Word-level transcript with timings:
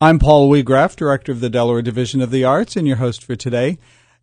I'm 0.00 0.18
Paul 0.18 0.50
Weagraff, 0.50 0.96
Director 0.96 1.30
of 1.30 1.38
the 1.38 1.48
Delaware 1.48 1.80
Division 1.80 2.20
of 2.20 2.32
the 2.32 2.42
Arts, 2.42 2.74
and 2.74 2.84
your 2.84 2.96
host 2.96 3.22
for 3.22 3.36
today. 3.36 3.78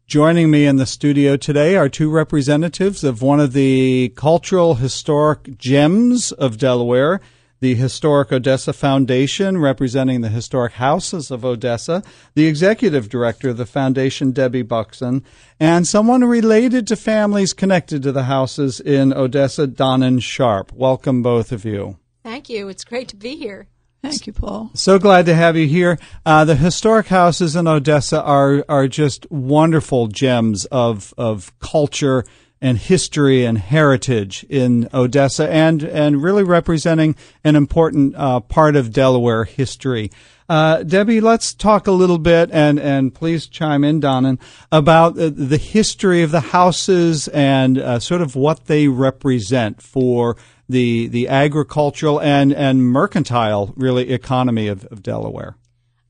Joining 0.06 0.52
me 0.52 0.66
in 0.66 0.76
the 0.76 0.86
studio 0.86 1.38
today 1.38 1.78
are 1.78 1.88
two 1.88 2.12
representatives 2.12 3.06
of 3.06 3.22
one 3.22 3.40
of 3.40 3.54
the 3.54 4.10
cultural 4.18 4.76
historic 4.76 5.58
gems 5.58 6.34
of 6.34 6.58
Delaware, 6.58 7.22
the 7.62 7.74
Historic 7.76 8.34
Odessa 8.34 8.74
Foundation, 8.74 9.60
representing 9.60 10.20
the 10.20 10.28
historic 10.28 10.74
houses 10.74 11.32
of 11.32 11.46
Odessa, 11.46 12.04
the 12.36 12.48
executive 12.48 13.08
director 13.08 13.48
of 13.48 13.58
the 13.58 13.66
foundation, 13.66 14.32
Debbie 14.32 14.64
Buckson, 14.64 15.24
and 15.58 15.88
someone 15.88 16.26
related 16.26 16.86
to 16.88 16.98
families 16.98 17.54
connected 17.54 18.04
to 18.04 18.12
the 18.12 18.24
houses 18.24 18.82
in 18.82 19.14
Odessa, 19.14 19.68
Donnan 19.68 20.20
Sharp. 20.20 20.74
Welcome, 20.74 21.24
both 21.24 21.54
of 21.54 21.64
you. 21.64 21.98
Thank 22.24 22.50
you. 22.50 22.68
It's 22.68 22.84
great 22.84 23.08
to 23.08 23.16
be 23.16 23.38
here. 23.38 23.68
Thank 24.02 24.26
you, 24.26 24.34
Paul. 24.34 24.72
So 24.74 24.98
glad 24.98 25.28
to 25.28 25.36
have 25.36 25.56
you 25.56 25.68
here. 25.68 26.00
Uh, 26.26 26.44
the 26.44 26.56
historic 26.56 27.08
houses 27.08 27.56
in 27.56 27.68
Odessa 27.68 28.22
are 28.24 28.66
are 28.68 28.88
just 28.88 29.30
wonderful 29.32 30.08
gems 30.08 30.66
of 30.66 31.14
of 31.18 31.58
culture 31.60 32.26
and 32.62 32.78
history 32.78 33.44
and 33.44 33.58
heritage 33.58 34.46
in 34.50 34.90
Odessa, 34.94 35.50
and 35.52 35.84
and 35.84 36.22
really 36.22 36.44
representing 36.44 37.16
an 37.44 37.56
important 37.56 38.16
uh, 38.16 38.40
part 38.40 38.76
of 38.76 38.92
Delaware 38.92 39.44
history. 39.44 40.12
Uh, 40.50 40.84
Debbie, 40.84 41.22
let's 41.22 41.54
talk 41.54 41.88
a 41.88 41.92
little 41.92 42.18
bit, 42.18 42.50
and 42.52 42.80
and 42.80 43.14
please 43.14 43.48
chime 43.48 43.84
in, 43.84 44.00
Donnan, 44.00 44.40
about 44.72 45.16
the 45.16 45.58
history 45.58 46.24
of 46.24 46.32
the 46.32 46.42
houses 46.42 47.28
and 47.30 47.78
uh, 47.78 48.00
sort 48.00 48.22
of 48.22 48.36
what 48.36 48.66
they 48.66 48.88
represent 48.88 49.82
for 49.82 50.38
the 50.68 51.08
the 51.08 51.28
agricultural 51.28 52.20
and 52.22 52.54
and 52.54 52.84
mercantile 52.84 53.74
really 53.76 54.12
economy 54.12 54.68
of, 54.68 54.86
of 54.86 55.04
Delaware. 55.04 55.56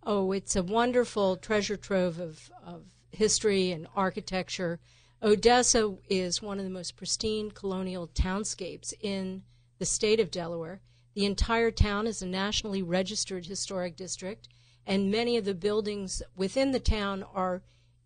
Oh, 0.04 0.32
it's 0.32 0.56
a 0.56 0.64
wonderful 0.64 1.38
treasure 1.38 1.78
trove 1.78 2.20
of, 2.20 2.50
of 2.66 2.84
history 3.12 3.72
and 3.72 3.88
architecture. 3.96 4.80
Odessa 5.22 5.96
is 6.10 6.42
one 6.42 6.58
of 6.58 6.66
the 6.66 6.72
most 6.72 6.96
pristine 6.96 7.52
colonial 7.52 8.08
townscapes 8.08 8.94
in 9.00 9.44
the 9.78 9.86
state 9.86 10.20
of 10.20 10.32
Delaware. 10.32 10.82
The 11.14 11.26
entire 11.26 11.72
town 11.72 12.08
is 12.08 12.22
a 12.22 12.26
nationally 12.26 12.82
registered 12.82 13.46
historic 13.46 13.96
district, 13.96 14.48
and 14.88 15.12
many 15.12 15.38
of 15.38 15.46
the 15.46 15.54
buildings 15.54 16.24
within 16.36 16.72
the 16.72 16.80
town 16.80 17.24
are 17.36 17.62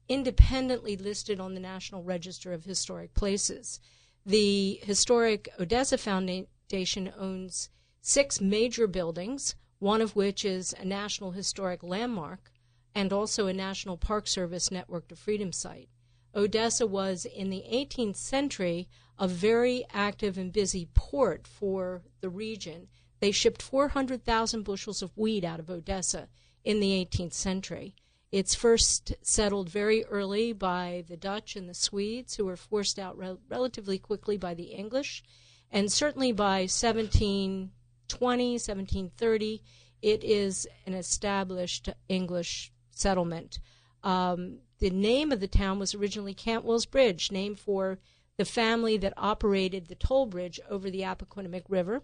independently 0.09 0.97
listed 0.97 1.39
on 1.39 1.53
the 1.53 1.59
National 1.59 2.03
Register 2.03 2.51
of 2.51 2.65
Historic 2.65 3.13
Places. 3.13 3.79
The 4.27 4.79
Historic 4.81 5.49
Odessa 5.59 5.99
Foundation 5.99 7.13
owns 7.15 7.69
six 8.01 8.41
major 8.41 8.87
buildings, 8.87 9.53
one 9.77 10.01
of 10.01 10.15
which 10.15 10.43
is 10.43 10.73
a 10.73 10.83
National 10.83 11.29
Historic 11.31 11.83
Landmark 11.83 12.51
and 12.95 13.13
also 13.13 13.45
a 13.45 13.53
National 13.53 13.97
Park 13.97 14.27
Service 14.27 14.71
Network 14.71 15.09
to 15.09 15.15
Freedom 15.15 15.51
site. 15.51 15.89
Odessa 16.33 16.87
was, 16.87 17.25
in 17.25 17.51
the 17.51 17.65
18th 17.71 18.15
century, 18.15 18.89
a 19.19 19.27
very 19.27 19.85
active 19.93 20.39
and 20.39 20.51
busy 20.51 20.89
port 20.95 21.45
for 21.45 22.01
the 22.21 22.29
region. 22.29 22.87
They 23.19 23.31
shipped 23.31 23.61
400,000 23.61 24.63
bushels 24.63 25.03
of 25.03 25.15
wheat 25.15 25.43
out 25.43 25.59
of 25.59 25.69
Odessa 25.69 26.29
in 26.63 26.79
the 26.79 26.93
18th 27.05 27.33
century. 27.33 27.95
It's 28.35 28.53
first 28.53 29.13
settled 29.21 29.69
very 29.69 30.03
early 30.03 30.51
by 30.51 31.05
the 31.07 31.15
Dutch 31.15 31.55
and 31.55 31.69
the 31.69 31.73
Swedes, 31.73 32.35
who 32.35 32.43
were 32.43 32.57
forced 32.57 32.99
out 32.99 33.17
re- 33.17 33.37
relatively 33.47 33.97
quickly 33.97 34.35
by 34.35 34.53
the 34.53 34.73
English. 34.73 35.23
And 35.71 35.89
certainly 35.89 36.33
by 36.33 36.63
1720, 36.63 37.69
1730, 38.09 39.63
it 40.01 40.21
is 40.21 40.67
an 40.85 40.93
established 40.95 41.87
English 42.09 42.73
settlement. 42.91 43.59
Um, 44.03 44.57
the 44.79 44.89
name 44.89 45.31
of 45.31 45.39
the 45.39 45.47
town 45.47 45.79
was 45.79 45.95
originally 45.95 46.33
Cantwell's 46.33 46.85
Bridge, 46.85 47.31
named 47.31 47.57
for 47.57 47.99
the 48.35 48.43
family 48.43 48.97
that 48.97 49.13
operated 49.15 49.87
the 49.87 49.95
toll 49.95 50.25
bridge 50.25 50.59
over 50.69 50.91
the 50.91 51.03
Appoquinimink 51.03 51.63
River. 51.69 52.03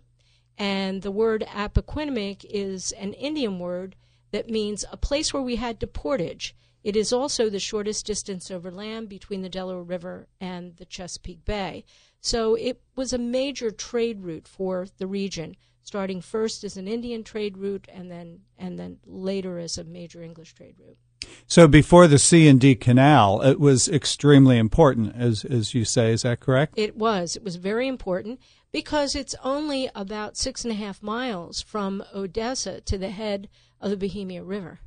And 0.58 1.02
the 1.02 1.12
word 1.12 1.44
Appoquinimink 1.50 2.46
is 2.50 2.94
an 2.94 3.12
Indian 3.16 3.60
word 3.60 3.98
that 4.32 4.50
means 4.50 4.86
a 4.92 4.98
place 4.98 5.34
where 5.34 5.44
we 5.44 5.58
had 5.58 5.80
to 5.80 5.88
portage. 5.88 6.56
It 6.84 6.96
is 6.96 7.14
also 7.14 7.50
the 7.50 7.60
shortest 7.60 8.06
distance 8.06 8.50
over 8.50 8.72
land 8.72 9.08
between 9.08 9.42
the 9.44 9.50
Delaware 9.50 9.84
River 9.84 10.28
and 10.40 10.76
the 10.78 10.86
Chesapeake 10.86 11.46
Bay. 11.46 11.86
So 12.22 12.56
it 12.56 12.82
was 12.96 13.14
a 13.14 13.18
major 13.18 13.72
trade 13.72 14.22
route 14.22 14.48
for 14.48 14.88
the 14.98 15.08
region, 15.08 15.56
starting 15.84 16.22
first 16.22 16.64
as 16.64 16.78
an 16.78 16.88
Indian 16.88 17.24
trade 17.24 17.58
route 17.58 17.88
and 17.92 18.10
then 18.10 18.42
and 18.58 18.80
then 18.80 18.98
later 19.06 19.60
as 19.60 19.78
a 19.78 19.84
major 19.84 20.24
English 20.24 20.54
trade 20.54 20.76
route. 20.80 20.98
So 21.46 21.68
before 21.68 22.08
the 22.08 22.18
C 22.18 22.48
and 22.48 22.60
D 22.60 22.76
Canal, 22.76 23.42
it 23.42 23.60
was 23.60 23.88
extremely 23.88 24.58
important, 24.58 25.16
as 25.16 25.46
as 25.46 25.76
you 25.76 25.86
say. 25.86 26.12
Is 26.14 26.24
that 26.24 26.40
correct? 26.40 26.74
It 26.78 26.96
was. 26.96 27.36
It 27.36 27.44
was 27.44 27.58
very 27.58 27.88
important 27.88 28.40
because 28.72 29.16
it's 29.16 29.36
only 29.44 29.90
about 29.94 30.38
six 30.38 30.64
and 30.64 30.72
a 30.72 30.76
half 30.76 31.04
miles 31.04 31.62
from 31.62 32.04
Odessa 32.14 32.82
to 32.82 32.98
the 32.98 33.10
head 33.10 33.50
of 33.82 33.90
the 33.90 33.98
Bohemia 33.98 34.44
River. 34.44 34.80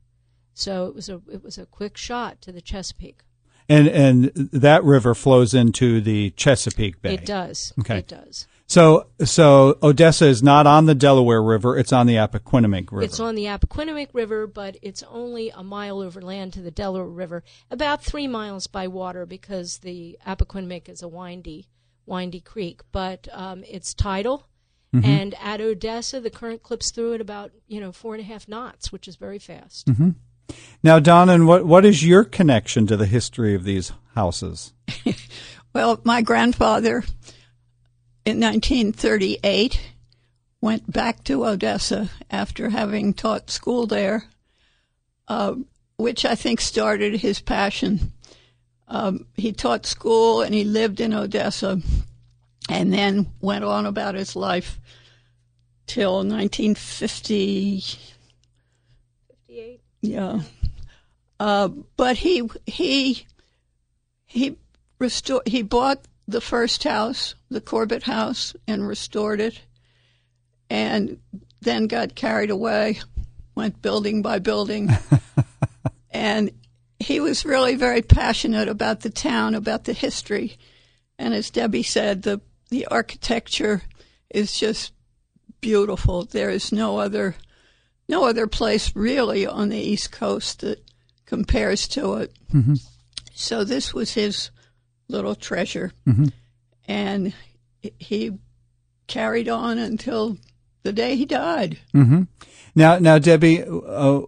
So 0.55 0.87
it 0.87 0.95
was 0.95 1.09
a 1.09 1.21
it 1.31 1.43
was 1.43 1.59
a 1.59 1.67
quick 1.67 1.97
shot 1.97 2.41
to 2.43 2.53
the 2.53 2.63
Chesapeake. 2.63 3.21
And 3.69 3.89
and 3.89 4.25
that 4.53 4.85
river 4.85 5.15
flows 5.15 5.53
into 5.53 6.01
the 6.01 6.31
Chesapeake 6.31 7.03
Bay. 7.03 7.15
It 7.15 7.27
does. 7.27 7.73
Okay. 7.81 7.99
It 7.99 8.09
does. 8.09 8.47
So 8.67 9.09
so 9.25 9.79
Odessa 9.83 10.27
is 10.27 10.43
not 10.43 10.67
on 10.67 10.87
the 10.87 10.95
Delaware 10.95 11.43
River; 11.43 11.77
it's 11.77 11.93
on 11.93 12.07
the 12.07 12.15
Appoquinimink 12.15 12.91
River. 12.93 13.03
It's 13.03 13.21
on 13.21 13.35
the 13.35 13.45
Appoquinimink 13.45 14.09
River, 14.13 14.47
but 14.47 14.77
it's 14.81 15.03
only 15.05 15.51
a 15.51 15.63
mile 15.63 16.01
overland 16.01 16.53
to 16.55 16.63
the 16.63 16.71
Delaware 16.71 17.07
River, 17.07 17.43
about 17.71 18.03
three 18.03 18.27
miles 18.27 18.67
by 18.67 18.87
water 18.87 19.27
because 19.27 19.79
the 19.79 20.19
Appoquinimink 20.27 20.89
is 20.89 21.03
a 21.03 21.09
windy 21.09 21.69
windy 22.07 22.41
creek. 22.41 22.83
But 22.93 23.29
um, 23.33 23.65
it's 23.69 23.93
tidal, 23.93 24.49
Mm-hmm. 24.95 25.11
and 25.11 25.35
at 25.43 25.61
Odessa, 25.61 26.21
the 26.21 26.31
current 26.31 26.63
clips 26.63 26.93
through 26.93 27.15
at 27.15 27.21
about 27.21 27.51
you 27.67 27.81
know 27.81 27.91
four 27.91 28.15
and 28.15 28.21
a 28.23 28.27
half 28.27 28.47
knots, 28.47 28.93
which 28.93 29.09
is 29.09 29.17
very 29.17 29.41
fast. 29.41 29.87
Mm-hmm. 29.89 30.11
Now, 30.83 31.01
Donnan, 31.01 31.47
what 31.47 31.67
what 31.67 31.85
is 31.85 32.07
your 32.07 32.23
connection 32.23 32.87
to 32.87 32.97
the 32.97 33.07
history 33.07 33.55
of 33.55 33.65
these 33.65 33.93
houses? 34.15 34.73
Well, 35.75 36.01
my 36.05 36.23
grandfather 36.23 37.03
in 38.25 38.39
1938 38.39 39.81
went 40.61 40.91
back 40.91 41.25
to 41.25 41.45
Odessa 41.45 42.11
after 42.31 42.71
having 42.71 43.13
taught 43.13 43.51
school 43.51 43.89
there, 43.89 44.27
uh, 45.27 45.57
which 45.97 46.25
I 46.25 46.37
think 46.37 46.61
started 46.61 47.17
his 47.17 47.41
passion. 47.41 48.13
Um, 48.87 49.27
he 49.35 49.53
taught 49.53 49.85
school 49.85 50.43
and 50.43 50.55
he 50.55 50.63
lived 50.63 51.01
in 51.01 51.13
Odessa 51.13 51.81
and 52.69 52.93
then 52.93 53.31
went 53.41 53.65
on 53.65 53.87
about 53.87 54.15
his 54.15 54.35
life 54.37 54.79
till 55.87 56.17
1950. 56.17 57.81
58. 59.49 59.81
Yeah. 60.01 60.41
Uh, 61.41 61.69
but 61.97 62.17
he 62.17 62.49
he 62.67 63.27
he 64.27 64.57
restored 64.99 65.47
he 65.47 65.63
bought 65.63 66.07
the 66.27 66.41
first 66.41 66.85
house, 66.85 67.35
the 67.51 67.61
Corbett 67.61 68.05
house, 68.05 68.55
and 68.67 68.87
restored 68.87 69.41
it, 69.41 69.61
and 70.71 71.19
then 71.61 71.87
got 71.87 72.15
carried 72.15 72.51
away, 72.51 73.01
went 73.55 73.83
building 73.83 74.23
by 74.23 74.39
building, 74.39 74.89
and 76.11 76.51
he 76.99 77.21
was 77.21 77.45
really 77.45 77.75
very 77.75 78.01
passionate 78.01 78.69
about 78.69 79.01
the 79.01 79.11
town, 79.11 79.55
about 79.55 79.85
the 79.85 79.93
history, 79.93 80.57
and 81.19 81.35
as 81.35 81.51
Debbie 81.51 81.83
said, 81.83 82.23
the 82.23 82.41
the 82.75 82.87
architecture 82.87 83.83
is 84.31 84.59
just 84.59 84.93
beautiful. 85.61 86.25
There 86.25 86.51
is 86.51 86.73
no 86.73 86.99
other 86.99 87.37
no 88.09 88.27
other 88.27 88.47
place 88.49 88.95
really 88.97 89.47
on 89.47 89.69
the 89.69 89.79
East 89.79 90.11
Coast 90.11 90.61
that 90.61 90.83
compares 91.25 91.87
to 91.89 92.15
it. 92.15 92.33
Mm-hmm. 92.53 92.75
So 93.33 93.63
this 93.63 93.95
was 93.95 94.13
his 94.13 94.51
little 95.09 95.37
treasure, 95.37 95.93
Mhm. 96.07 96.33
and 96.89 97.33
he 97.81 98.33
carried 99.07 99.49
on 99.49 99.79
until 99.79 100.37
the 100.83 100.93
day 100.93 101.15
he 101.17 101.25
died. 101.27 101.79
Mm-hmm. 101.95 102.23
Now, 102.75 102.99
now, 102.99 103.19
Debbie, 103.19 103.63
uh, 103.63 104.21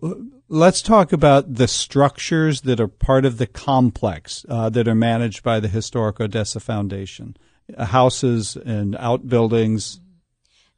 let's 0.49 0.81
talk 0.81 1.13
about 1.13 1.55
the 1.55 1.69
structures 1.69 2.61
that 2.63 2.81
are 2.81 2.89
part 2.89 3.25
of 3.27 3.39
the 3.39 3.47
complex 3.49 4.47
uh, 4.49 4.71
that 4.71 4.87
are 4.89 4.95
managed 4.95 5.43
by 5.43 5.59
the 5.61 5.69
Historic 5.69 6.21
Odessa 6.21 6.61
Foundation, 6.61 7.37
houses 7.79 8.57
and 8.57 8.97
outbuildings. 8.97 10.01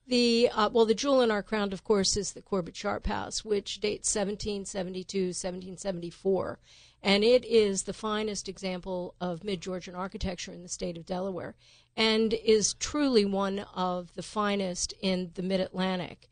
The 0.06 0.48
uh, 0.54 0.70
well, 0.72 0.86
the 0.86 0.94
jewel 0.94 1.20
in 1.20 1.30
our 1.30 1.42
crown, 1.42 1.72
of 1.74 1.84
course, 1.84 2.16
is 2.16 2.32
the 2.32 2.40
Corbett 2.40 2.74
Sharp 2.74 3.06
House, 3.06 3.44
which 3.44 3.78
dates 3.80 4.14
1772, 4.14 5.18
1774, 5.18 6.58
and 7.02 7.22
it 7.22 7.44
is 7.44 7.82
the 7.82 7.92
finest 7.92 8.48
example 8.48 9.14
of 9.20 9.44
mid 9.44 9.60
Georgian 9.60 9.94
architecture 9.94 10.50
in 10.50 10.62
the 10.62 10.68
state 10.68 10.96
of 10.96 11.04
Delaware, 11.04 11.56
and 11.94 12.32
is 12.32 12.72
truly 12.74 13.26
one 13.26 13.66
of 13.74 14.14
the 14.14 14.22
finest 14.22 14.94
in 15.02 15.30
the 15.34 15.42
Mid 15.42 15.60
Atlantic. 15.60 16.30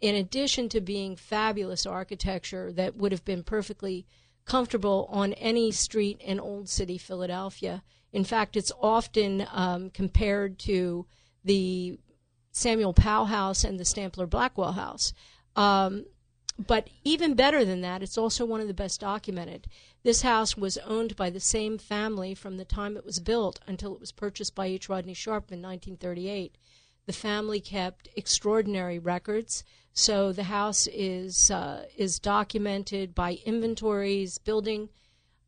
in 0.00 0.14
addition 0.16 0.68
to 0.68 0.80
being 0.80 1.14
fabulous 1.14 1.86
architecture 1.86 2.72
that 2.72 2.96
would 2.96 3.12
have 3.12 3.24
been 3.24 3.44
perfectly 3.44 4.04
comfortable 4.44 5.06
on 5.10 5.32
any 5.34 5.70
street 5.70 6.20
in 6.20 6.40
Old 6.40 6.68
City, 6.68 6.98
Philadelphia. 6.98 7.82
In 8.12 8.24
fact, 8.24 8.56
it's 8.56 8.72
often 8.80 9.46
um, 9.52 9.90
compared 9.90 10.58
to 10.60 11.06
the 11.44 11.98
Samuel 12.52 12.92
Powell 12.92 13.26
House 13.26 13.64
and 13.64 13.78
the 13.78 13.84
Stamper 13.84 14.26
Blackwell 14.26 14.72
House. 14.72 15.12
Um, 15.54 16.06
but 16.58 16.88
even 17.04 17.34
better 17.34 17.64
than 17.64 17.82
that, 17.82 18.02
it's 18.02 18.18
also 18.18 18.44
one 18.44 18.60
of 18.60 18.66
the 18.66 18.74
best 18.74 19.00
documented. 19.00 19.68
This 20.02 20.22
house 20.22 20.56
was 20.56 20.76
owned 20.78 21.14
by 21.14 21.30
the 21.30 21.38
same 21.38 21.78
family 21.78 22.34
from 22.34 22.56
the 22.56 22.64
time 22.64 22.96
it 22.96 23.04
was 23.04 23.20
built 23.20 23.60
until 23.66 23.94
it 23.94 24.00
was 24.00 24.10
purchased 24.10 24.56
by 24.56 24.66
H. 24.66 24.88
Rodney 24.88 25.14
Sharp 25.14 25.52
in 25.52 25.62
1938. 25.62 26.58
The 27.06 27.12
family 27.12 27.60
kept 27.60 28.08
extraordinary 28.16 28.98
records, 28.98 29.62
so 29.92 30.32
the 30.32 30.44
house 30.44 30.86
is 30.88 31.50
uh, 31.50 31.86
is 31.96 32.18
documented 32.18 33.14
by 33.14 33.38
inventories, 33.46 34.38
building 34.38 34.88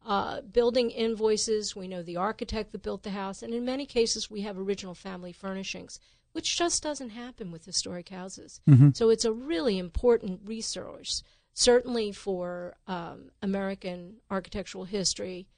uh, 0.05 0.41
building 0.41 0.91
invoices. 0.91 1.76
We 1.76 1.88
know 1.88 2.02
the 2.02 2.17
architect 2.17 2.73
that 2.73 2.82
built 2.82 3.02
the 3.02 3.11
house, 3.11 3.43
and 3.43 3.52
in 3.55 3.64
many 3.64 3.87
cases, 3.87 4.31
we 4.31 4.43
have 4.43 4.58
original 4.58 4.94
family 4.94 5.32
furnishings 5.32 6.00
which 6.32 6.56
just 6.56 6.82
doesn't 6.82 7.11
happen 7.11 7.50
with 7.50 7.64
historic 7.64 8.08
houses. 8.08 8.61
Mm-hmm. 8.69 8.91
So 8.94 9.11
it's 9.11 9.25
a 9.25 9.32
really 9.32 9.79
important 9.79 10.41
resource, 10.44 11.23
certainly 11.55 12.12
for 12.12 12.76
um, 12.87 13.31
American 13.43 14.17
architectural 14.31 14.85
history, 14.85 15.49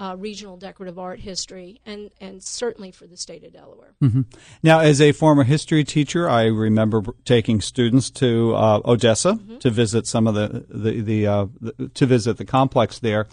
uh, 0.00 0.16
regional 0.18 0.56
decorative 0.56 0.98
art 0.98 1.20
history, 1.20 1.80
and, 1.84 2.10
and 2.20 2.42
certainly 2.42 2.90
for 2.90 3.06
the 3.06 3.16
state 3.16 3.44
of 3.44 3.52
Delaware. 3.52 3.94
Mm-hmm. 4.02 4.22
Now, 4.62 4.80
as 4.80 5.00
a 5.00 5.12
former 5.12 5.44
history 5.44 5.84
teacher, 5.84 6.28
I 6.28 6.46
remember 6.46 7.02
taking 7.24 7.60
students 7.60 8.10
to 8.12 8.54
uh, 8.54 8.80
Odessa 8.84 9.34
mm-hmm. 9.34 9.58
to 9.58 9.70
visit 9.70 10.06
some 10.06 10.26
of 10.26 10.34
the 10.34 10.64
the, 10.68 11.00
the, 11.02 11.26
uh, 11.26 11.46
the 11.60 11.88
to 11.88 12.06
visit 12.06 12.38
the 12.38 12.44
complex 12.44 12.98
there. 12.98 13.28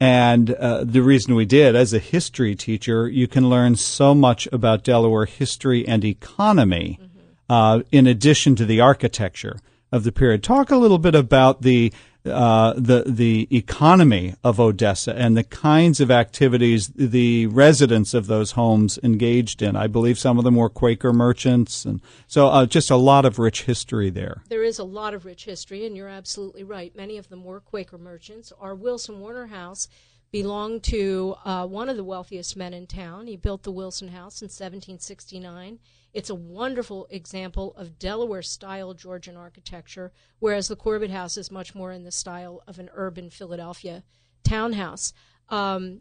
And 0.00 0.50
uh, 0.50 0.84
the 0.84 1.02
reason 1.02 1.34
we 1.34 1.44
did, 1.44 1.74
as 1.74 1.92
a 1.92 1.98
history 1.98 2.54
teacher, 2.54 3.08
you 3.08 3.26
can 3.26 3.48
learn 3.48 3.74
so 3.76 4.14
much 4.14 4.46
about 4.52 4.84
Delaware 4.84 5.26
history 5.26 5.86
and 5.86 6.04
economy 6.04 6.98
mm-hmm. 7.00 7.18
uh, 7.50 7.82
in 7.90 8.06
addition 8.06 8.54
to 8.56 8.64
the 8.64 8.80
architecture 8.80 9.58
of 9.90 10.04
the 10.04 10.12
period. 10.12 10.42
Talk 10.42 10.70
a 10.70 10.76
little 10.76 10.98
bit 10.98 11.14
about 11.14 11.62
the 11.62 11.92
uh, 12.26 12.74
the 12.76 13.04
the 13.06 13.48
economy 13.50 14.34
of 14.44 14.60
Odessa 14.60 15.14
and 15.14 15.36
the 15.36 15.44
kinds 15.44 16.00
of 16.00 16.10
activities 16.10 16.88
the 16.88 17.46
residents 17.46 18.12
of 18.12 18.26
those 18.26 18.52
homes 18.52 18.98
engaged 19.02 19.62
in. 19.62 19.76
I 19.76 19.86
believe 19.86 20.18
some 20.18 20.36
of 20.36 20.44
them 20.44 20.56
were 20.56 20.68
Quaker 20.68 21.12
merchants, 21.12 21.84
and 21.84 22.02
so 22.26 22.48
uh, 22.48 22.66
just 22.66 22.90
a 22.90 22.96
lot 22.96 23.24
of 23.24 23.38
rich 23.38 23.62
history 23.62 24.10
there. 24.10 24.42
There 24.48 24.64
is 24.64 24.78
a 24.78 24.84
lot 24.84 25.14
of 25.14 25.24
rich 25.24 25.44
history, 25.44 25.86
and 25.86 25.96
you're 25.96 26.08
absolutely 26.08 26.64
right. 26.64 26.94
Many 26.94 27.18
of 27.18 27.28
them 27.28 27.44
were 27.44 27.60
Quaker 27.60 27.98
merchants. 27.98 28.52
Our 28.60 28.74
Wilson 28.74 29.20
Warner 29.20 29.46
House 29.46 29.88
belonged 30.30 30.82
to 30.84 31.36
uh, 31.44 31.66
one 31.66 31.88
of 31.88 31.96
the 31.96 32.04
wealthiest 32.04 32.56
men 32.56 32.74
in 32.74 32.86
town. 32.86 33.26
He 33.26 33.36
built 33.36 33.62
the 33.62 33.72
Wilson 33.72 34.08
House 34.08 34.42
in 34.42 34.46
1769. 34.46 35.78
It's 36.18 36.30
a 36.30 36.34
wonderful 36.34 37.06
example 37.10 37.72
of 37.76 37.96
Delaware 37.96 38.42
style 38.42 38.92
Georgian 38.92 39.36
architecture, 39.36 40.10
whereas 40.40 40.66
the 40.66 40.74
Corbett 40.74 41.12
House 41.12 41.36
is 41.36 41.52
much 41.52 41.76
more 41.76 41.92
in 41.92 42.02
the 42.02 42.10
style 42.10 42.60
of 42.66 42.80
an 42.80 42.90
urban 42.92 43.30
Philadelphia 43.30 44.02
townhouse. 44.42 45.12
Um, 45.48 46.00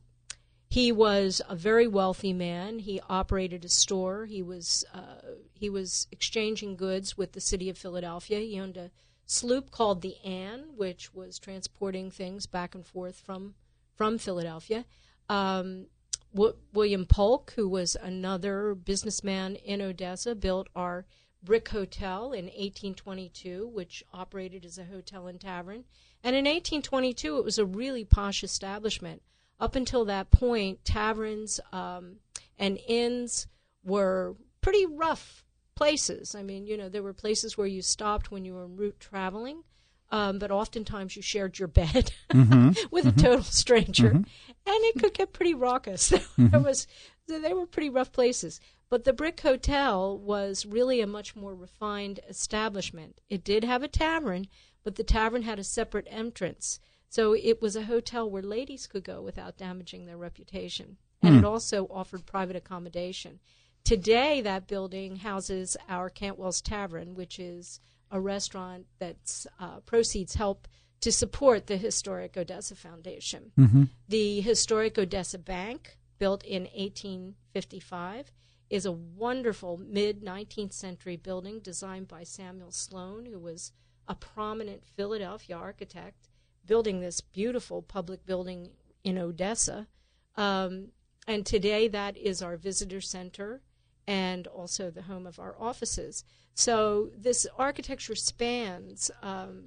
he 0.71 0.91
was 0.91 1.39
a 1.47 1.55
very 1.55 1.85
wealthy 1.85 2.33
man. 2.33 2.79
He 2.79 2.99
operated 3.07 3.63
a 3.63 3.69
store. 3.69 4.25
He 4.25 4.41
was 4.41 4.83
uh, 4.91 5.35
he 5.53 5.69
was 5.69 6.07
exchanging 6.11 6.77
goods 6.77 7.15
with 7.15 7.33
the 7.33 7.39
city 7.39 7.69
of 7.69 7.77
Philadelphia. 7.77 8.39
He 8.39 8.59
owned 8.59 8.75
a 8.75 8.89
sloop 9.27 9.69
called 9.69 10.01
the 10.01 10.15
Anne, 10.25 10.69
which 10.75 11.13
was 11.13 11.37
transporting 11.37 12.09
things 12.09 12.47
back 12.47 12.73
and 12.73 12.83
forth 12.83 13.19
from 13.19 13.53
from 13.95 14.17
Philadelphia. 14.17 14.83
Um, 15.29 15.89
w- 16.37 16.55
William 16.71 17.05
Polk, 17.05 17.53
who 17.55 17.67
was 17.67 17.95
another 17.95 18.75
businessman 18.75 19.55
in 19.55 19.81
Odessa, 19.81 20.35
built 20.35 20.67
our 20.75 21.05
Brick 21.43 21.69
Hotel 21.69 22.31
in 22.31 22.45
1822, 22.45 23.67
which 23.67 24.03
operated 24.13 24.65
as 24.65 24.77
a 24.77 24.85
hotel 24.85 25.27
and 25.27 25.41
tavern. 25.41 25.83
And 26.23 26.35
in 26.35 26.45
1822, 26.45 27.37
it 27.37 27.43
was 27.43 27.57
a 27.57 27.65
really 27.65 28.05
posh 28.05 28.43
establishment. 28.43 29.21
Up 29.59 29.75
until 29.75 30.05
that 30.05 30.29
point, 30.31 30.85
taverns 30.85 31.59
um, 31.71 32.17
and 32.59 32.77
inns 32.87 33.47
were 33.83 34.35
pretty 34.61 34.85
rough 34.85 35.43
places. 35.75 36.35
I 36.35 36.43
mean, 36.43 36.65
you 36.67 36.77
know, 36.77 36.89
there 36.89 37.03
were 37.03 37.13
places 37.13 37.57
where 37.57 37.67
you 37.67 37.81
stopped 37.81 38.31
when 38.31 38.45
you 38.45 38.53
were 38.53 38.65
en 38.65 38.75
route 38.75 38.99
traveling 38.99 39.63
um, 40.11 40.39
but 40.39 40.51
oftentimes 40.51 41.15
you 41.15 41.21
shared 41.21 41.59
your 41.59 41.67
bed 41.67 42.11
mm-hmm. 42.29 42.69
with 42.91 43.05
mm-hmm. 43.05 43.19
a 43.19 43.21
total 43.21 43.43
stranger, 43.43 44.09
mm-hmm. 44.09 44.17
and 44.17 44.25
it 44.65 44.99
could 44.99 45.13
get 45.13 45.33
pretty 45.33 45.53
raucous. 45.53 46.13
Mm-hmm. 46.37 46.63
was 46.63 46.87
they 47.27 47.53
were 47.53 47.65
pretty 47.65 47.89
rough 47.89 48.11
places. 48.11 48.61
But 48.89 49.03
the 49.03 49.11
Brick 49.11 49.41
Hotel 49.41 50.17
was 50.17 50.65
really 50.65 51.01
a 51.01 51.07
much 51.07 51.35
more 51.35 51.53
refined 51.53 52.21
establishment. 52.29 53.19
It 53.29 53.43
did 53.43 53.63
have 53.63 53.83
a 53.83 53.87
tavern, 53.87 54.47
but 54.83 54.95
the 54.95 55.03
tavern 55.03 55.41
had 55.41 55.59
a 55.59 55.63
separate 55.63 56.07
entrance. 56.09 56.79
So 57.09 57.33
it 57.33 57.61
was 57.61 57.75
a 57.75 57.83
hotel 57.83 58.29
where 58.29 58.43
ladies 58.43 58.87
could 58.87 59.03
go 59.03 59.21
without 59.21 59.57
damaging 59.57 60.05
their 60.05 60.17
reputation. 60.17 60.97
And 61.21 61.35
mm. 61.35 61.39
it 61.39 61.45
also 61.45 61.87
offered 61.87 62.25
private 62.25 62.55
accommodation. 62.55 63.39
Today, 63.83 64.41
that 64.41 64.67
building 64.67 65.17
houses 65.17 65.75
our 65.89 66.09
Cantwell's 66.09 66.61
Tavern, 66.61 67.15
which 67.15 67.39
is 67.39 67.79
a 68.11 68.19
restaurant 68.19 68.85
that's 68.99 69.47
uh, 69.59 69.79
proceeds 69.81 70.35
help 70.35 70.67
to 71.01 71.11
support 71.11 71.67
the 71.67 71.77
Historic 71.77 72.35
Odessa 72.37 72.75
Foundation. 72.75 73.51
Mm-hmm. 73.57 73.83
The 74.07 74.41
Historic 74.41 74.97
Odessa 74.97 75.37
Bank, 75.37 75.97
built 76.17 76.43
in 76.43 76.63
1855, 76.63 78.31
is 78.69 78.85
a 78.85 78.91
wonderful 78.91 79.77
mid 79.77 80.21
19th 80.21 80.73
century 80.73 81.15
building 81.15 81.59
designed 81.59 82.07
by 82.07 82.23
Samuel 82.23 82.71
Sloan, 82.71 83.25
who 83.25 83.39
was 83.39 83.71
a 84.07 84.15
prominent 84.15 84.83
Philadelphia 84.85 85.55
architect, 85.55 86.29
building 86.65 86.99
this 86.99 87.21
beautiful 87.21 87.81
public 87.81 88.25
building 88.25 88.69
in 89.03 89.17
Odessa. 89.17 89.87
Um, 90.35 90.89
and 91.27 91.45
today, 91.45 91.87
that 91.89 92.17
is 92.17 92.41
our 92.41 92.57
visitor 92.57 93.01
center 93.01 93.61
and 94.07 94.47
also 94.47 94.89
the 94.89 95.03
home 95.03 95.27
of 95.27 95.39
our 95.39 95.55
offices. 95.59 96.23
So 96.53 97.11
this 97.15 97.45
architecture 97.57 98.15
spans 98.15 99.11
um, 99.21 99.65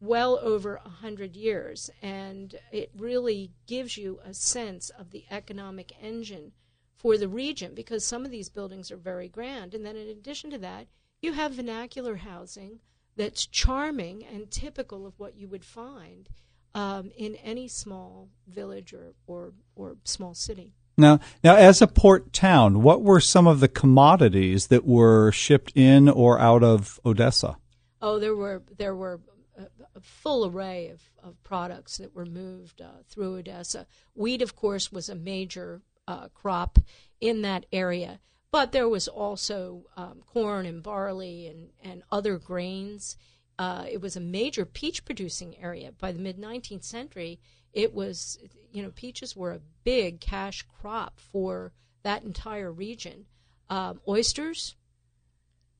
well 0.00 0.38
over 0.42 0.76
a 0.84 0.88
hundred 0.88 1.34
years, 1.34 1.90
and 2.02 2.54
it 2.70 2.90
really 2.96 3.52
gives 3.66 3.96
you 3.96 4.20
a 4.24 4.34
sense 4.34 4.90
of 4.90 5.10
the 5.10 5.24
economic 5.30 5.92
engine 6.00 6.52
for 6.94 7.16
the 7.16 7.28
region 7.28 7.74
because 7.74 8.04
some 8.04 8.24
of 8.24 8.30
these 8.30 8.48
buildings 8.48 8.90
are 8.90 8.96
very 8.96 9.28
grand. 9.28 9.74
And 9.74 9.84
then, 9.84 9.96
in 9.96 10.08
addition 10.08 10.50
to 10.50 10.58
that, 10.58 10.86
you 11.20 11.32
have 11.32 11.54
vernacular 11.54 12.16
housing 12.16 12.80
that's 13.16 13.46
charming 13.46 14.24
and 14.24 14.50
typical 14.50 15.06
of 15.06 15.18
what 15.18 15.36
you 15.36 15.48
would 15.48 15.64
find 15.64 16.28
um, 16.74 17.10
in 17.16 17.36
any 17.36 17.68
small 17.68 18.28
village 18.46 18.92
or, 18.92 19.14
or, 19.26 19.52
or 19.74 19.96
small 20.04 20.34
city. 20.34 20.72
Now, 21.02 21.20
now, 21.44 21.56
as 21.56 21.82
a 21.82 21.86
port 21.86 22.32
town, 22.32 22.82
what 22.82 23.02
were 23.02 23.20
some 23.20 23.46
of 23.46 23.60
the 23.60 23.68
commodities 23.68 24.68
that 24.68 24.86
were 24.86 25.32
shipped 25.32 25.72
in 25.74 26.08
or 26.08 26.38
out 26.38 26.62
of 26.62 26.98
Odessa? 27.04 27.56
Oh, 28.00 28.18
there 28.18 28.34
were 28.34 28.62
there 28.78 28.94
were 28.94 29.20
a, 29.58 30.00
full 30.00 30.46
array 30.46 30.88
of, 30.88 31.02
of 31.22 31.42
products 31.42 31.98
that 31.98 32.14
were 32.14 32.24
moved 32.24 32.80
uh, 32.80 33.02
through 33.08 33.36
Odessa. 33.36 33.86
Wheat, 34.14 34.42
of 34.42 34.56
course, 34.56 34.90
was 34.90 35.08
a 35.08 35.14
major 35.14 35.82
uh, 36.08 36.28
crop 36.28 36.78
in 37.20 37.42
that 37.42 37.66
area, 37.72 38.18
but 38.50 38.72
there 38.72 38.88
was 38.88 39.06
also 39.06 39.84
um, 39.96 40.22
corn 40.26 40.66
and 40.66 40.82
barley 40.82 41.46
and, 41.46 41.70
and 41.82 42.02
other 42.10 42.38
grains. 42.38 43.16
Uh, 43.58 43.84
it 43.88 44.00
was 44.00 44.16
a 44.16 44.20
major 44.20 44.64
peach 44.64 45.04
producing 45.04 45.56
area. 45.58 45.92
By 45.92 46.12
the 46.12 46.18
mid 46.18 46.38
19th 46.38 46.84
century, 46.84 47.38
it 47.72 47.94
was 47.94 48.38
you 48.72 48.82
know, 48.82 48.90
peaches 48.90 49.36
were 49.36 49.52
a 49.52 49.60
big 49.84 50.20
cash 50.20 50.64
crop 50.80 51.20
for 51.20 51.72
that 52.02 52.24
entire 52.24 52.72
region. 52.72 53.26
Um, 53.70 54.00
oysters, 54.08 54.74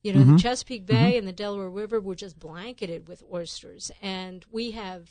you 0.01 0.13
know, 0.13 0.21
mm-hmm. 0.21 0.35
the 0.35 0.41
Chesapeake 0.41 0.85
Bay 0.85 0.95
mm-hmm. 0.95 1.17
and 1.19 1.27
the 1.27 1.33
Delaware 1.33 1.69
River 1.69 1.99
were 1.99 2.15
just 2.15 2.39
blanketed 2.39 3.07
with 3.07 3.23
oysters, 3.31 3.91
and 4.01 4.45
we 4.51 4.71
have 4.71 5.09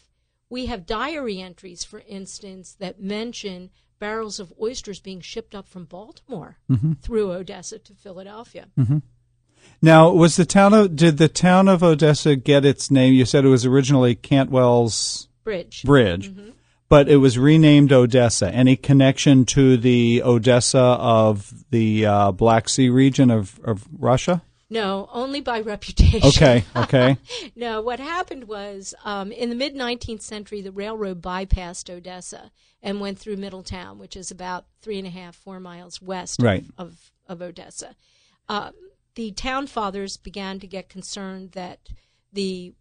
we 0.48 0.66
have 0.66 0.86
diary 0.86 1.40
entries, 1.40 1.84
for 1.84 2.02
instance, 2.06 2.76
that 2.78 3.00
mention 3.00 3.70
barrels 3.98 4.40
of 4.40 4.52
oysters 4.60 5.00
being 5.00 5.20
shipped 5.20 5.54
up 5.54 5.68
from 5.68 5.84
Baltimore 5.84 6.58
mm-hmm. 6.70 6.94
through 6.94 7.32
Odessa 7.32 7.78
to 7.78 7.94
Philadelphia. 7.94 8.68
Mm-hmm. 8.78 8.98
Now, 9.80 10.10
was 10.10 10.36
the 10.36 10.44
town 10.44 10.74
of 10.74 10.96
did 10.96 11.18
the 11.18 11.28
town 11.28 11.68
of 11.68 11.82
Odessa 11.82 12.34
get 12.36 12.64
its 12.64 12.90
name? 12.90 13.14
You 13.14 13.24
said 13.24 13.44
it 13.44 13.48
was 13.48 13.64
originally 13.64 14.14
Cantwell's 14.16 15.28
Bridge. 15.44 15.84
Bridge. 15.84 16.30
Mm-hmm 16.30 16.50
but 16.92 17.08
it 17.08 17.16
was 17.16 17.38
renamed 17.38 17.90
Odessa. 17.90 18.50
Any 18.50 18.76
connection 18.76 19.46
to 19.46 19.78
the 19.78 20.22
Odessa 20.22 20.78
of 20.78 21.50
the 21.70 22.04
uh, 22.04 22.32
Black 22.32 22.68
Sea 22.68 22.90
region 22.90 23.30
of, 23.30 23.58
of 23.64 23.88
Russia? 23.98 24.42
No, 24.68 25.08
only 25.10 25.40
by 25.40 25.62
reputation. 25.62 26.28
Okay, 26.28 26.64
okay. 26.76 27.16
no, 27.56 27.80
what 27.80 27.98
happened 27.98 28.44
was 28.44 28.92
um, 29.06 29.32
in 29.32 29.48
the 29.48 29.56
mid 29.56 29.74
19th 29.74 30.20
century, 30.20 30.60
the 30.60 30.70
railroad 30.70 31.22
bypassed 31.22 31.88
Odessa 31.88 32.50
and 32.82 33.00
went 33.00 33.18
through 33.18 33.38
Middletown, 33.38 33.98
which 33.98 34.14
is 34.14 34.30
about 34.30 34.66
three 34.82 34.98
and 34.98 35.06
a 35.06 35.10
half, 35.10 35.34
four 35.34 35.60
miles 35.60 36.02
west 36.02 36.42
right. 36.42 36.62
of, 36.76 36.88
of, 36.88 37.40
of 37.40 37.40
Odessa. 37.40 37.96
Uh, 38.50 38.72
the 39.14 39.32
town 39.32 39.66
fathers 39.66 40.18
began 40.18 40.60
to 40.60 40.66
get 40.66 40.90
concerned 40.90 41.52
that 41.52 41.88
the 42.34 42.74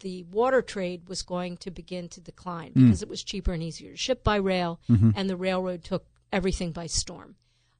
the 0.00 0.22
water 0.24 0.62
trade 0.62 1.08
was 1.08 1.22
going 1.22 1.56
to 1.58 1.70
begin 1.70 2.08
to 2.10 2.20
decline 2.20 2.72
Mm. 2.72 2.84
because 2.86 3.02
it 3.02 3.08
was 3.08 3.22
cheaper 3.22 3.52
and 3.52 3.62
easier 3.62 3.90
to 3.92 3.96
ship 3.96 4.22
by 4.24 4.36
rail, 4.36 4.80
Mm-hmm. 4.90 5.10
and 5.16 5.28
the 5.30 5.36
railroad 5.36 5.84
took 5.84 6.06
everything 6.32 6.72
by 6.72 6.86
storm. 6.86 7.36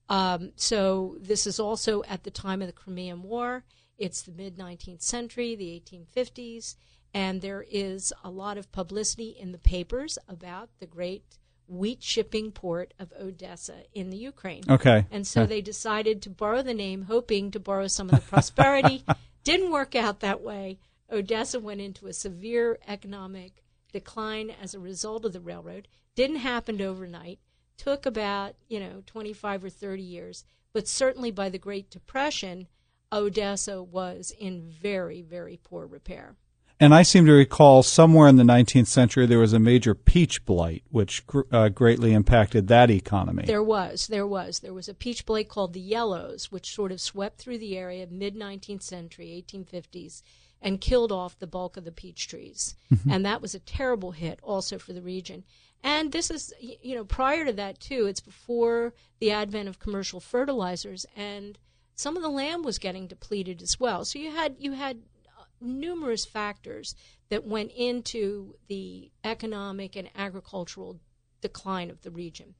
Um, 0.09 0.52
so 0.56 1.16
this 1.21 1.47
is 1.47 1.59
also 1.59 2.02
at 2.04 2.25
the 2.25 2.30
time 2.30 2.61
of 2.61 2.66
the 2.68 2.73
Crimean 2.73 3.23
War. 3.23 3.64
It's 3.99 4.23
the 4.23 4.33
mid 4.33 4.56
19th 4.59 5.02
century, 5.02 5.54
the 5.54 5.80
1850s, 5.80 6.76
and 7.12 7.40
there 7.40 7.64
is 7.71 8.12
a 8.23 8.30
lot 8.30 8.59
of 8.59 8.71
publicity 8.73 9.30
in 9.38 9.52
the 9.52 9.59
papers 9.59 10.18
about 10.28 10.68
the 10.80 10.87
great 10.87 11.25
wheat 11.66 12.02
shipping 12.02 12.50
port 12.52 12.92
of 12.99 13.12
Odessa 13.18 13.85
in 13.94 14.11
the 14.11 14.18
Ukraine. 14.18 14.62
Okay. 14.68 15.06
And 15.11 15.26
so 15.26 15.47
they 15.47 15.62
decided 15.62 16.21
to 16.23 16.30
borrow 16.30 16.61
the 16.61 16.75
name, 16.75 17.02
hoping 17.02 17.50
to 17.52 17.61
borrow 17.61 17.87
some 17.87 18.11
of 18.11 18.16
the 18.16 18.21
prosperity. 18.28 19.04
Didn't 19.44 19.71
work 19.71 19.94
out 19.94 20.21
that 20.21 20.42
way. 20.42 20.78
Odessa 21.14 21.61
went 21.61 21.80
into 21.80 22.06
a 22.06 22.12
severe 22.12 22.78
economic 22.87 23.62
decline 23.92 24.50
as 24.50 24.75
a 24.75 24.80
result 24.80 25.25
of 25.25 25.33
the 25.33 25.40
railroad. 25.40 25.87
Didn't 26.16 26.37
happen 26.37 26.83
overnight. 26.83 27.38
Took 27.76 28.04
about, 28.04 28.54
you 28.68 28.80
know, 28.80 29.02
25 29.06 29.64
or 29.64 29.71
30 29.71 30.02
years. 30.02 30.44
But 30.73 30.88
certainly 30.88 31.30
by 31.30 31.49
the 31.49 31.59
Great 31.59 31.88
Depression, 31.88 32.66
Odessa 33.12 33.83
was 33.83 34.33
in 34.38 34.62
very, 34.62 35.23
very 35.23 35.59
poor 35.62 35.87
repair. 35.87 36.35
And 36.80 36.92
I 36.92 37.02
seem 37.02 37.25
to 37.26 37.33
recall 37.33 37.85
somewhere 37.85 38.26
in 38.26 38.35
the 38.35 38.42
19th 38.42 38.88
century 38.88 39.26
there 39.26 39.38
was 39.38 39.52
a 39.52 39.61
major 39.61 39.94
peach 39.94 40.44
blight, 40.44 40.83
which 40.90 41.25
gr- 41.26 41.42
uh, 41.52 41.68
greatly 41.68 42.12
impacted 42.12 42.66
that 42.66 42.90
economy. 42.90 43.44
There 43.47 43.62
was, 43.62 44.09
there 44.09 44.26
was. 44.26 44.59
There 44.59 44.75
was 44.75 44.88
a 44.88 44.94
peach 44.94 45.25
blight 45.25 45.49
called 45.49 45.73
the 45.73 45.80
Yellows, 45.80 46.50
which 46.50 46.75
sort 46.75 46.90
of 46.90 47.00
swept 47.00 47.38
through 47.38 47.59
the 47.59 47.78
area 47.78 48.09
mid 48.11 48.35
19th 48.35 48.83
century, 48.83 49.44
1850s, 49.49 50.23
and 50.64 50.80
killed 50.80 51.12
off 51.12 51.38
the 51.38 51.47
bulk 51.47 51.76
of 51.76 51.85
the 51.85 51.92
peach 51.92 52.26
trees. 52.26 52.75
And 53.09 53.25
that 53.25 53.42
was 53.42 53.54
a 53.54 53.61
terrible 53.61 54.12
hit 54.12 54.40
also 54.42 54.78
for 54.78 54.94
the 54.94 55.02
region. 55.02 55.44
And 55.83 56.11
this 56.11 56.30
is, 56.30 56.54
you 56.59 56.94
know, 56.97 57.04
prior 57.04 57.44
to 57.44 57.52
that 57.52 57.78
too, 57.78 58.06
it's 58.06 58.21
before 58.21 58.94
the 59.21 59.30
advent 59.30 59.68
of 59.68 59.78
commercial 59.78 60.18
fertilizers 60.18 61.04
and 61.14 61.59
some 61.94 62.16
of 62.16 62.23
the 62.23 62.30
land 62.30 62.64
was 62.64 62.78
getting 62.78 63.06
depleted 63.06 63.62
as 63.62 63.78
well. 63.78 64.04
So 64.04 64.18
you 64.18 64.33
had 64.33 64.56
you 64.59 64.73
had 64.73 65.02
uh, 65.38 65.44
numerous 65.61 66.25
factors 66.25 66.97
that 67.28 67.47
went 67.47 67.71
into 67.73 68.56
the 68.68 69.11
economic 69.23 69.94
and 69.97 70.09
agricultural 70.16 70.99
decline 71.40 71.90
of 71.90 72.02
the 72.02 72.11
region. 72.11 72.54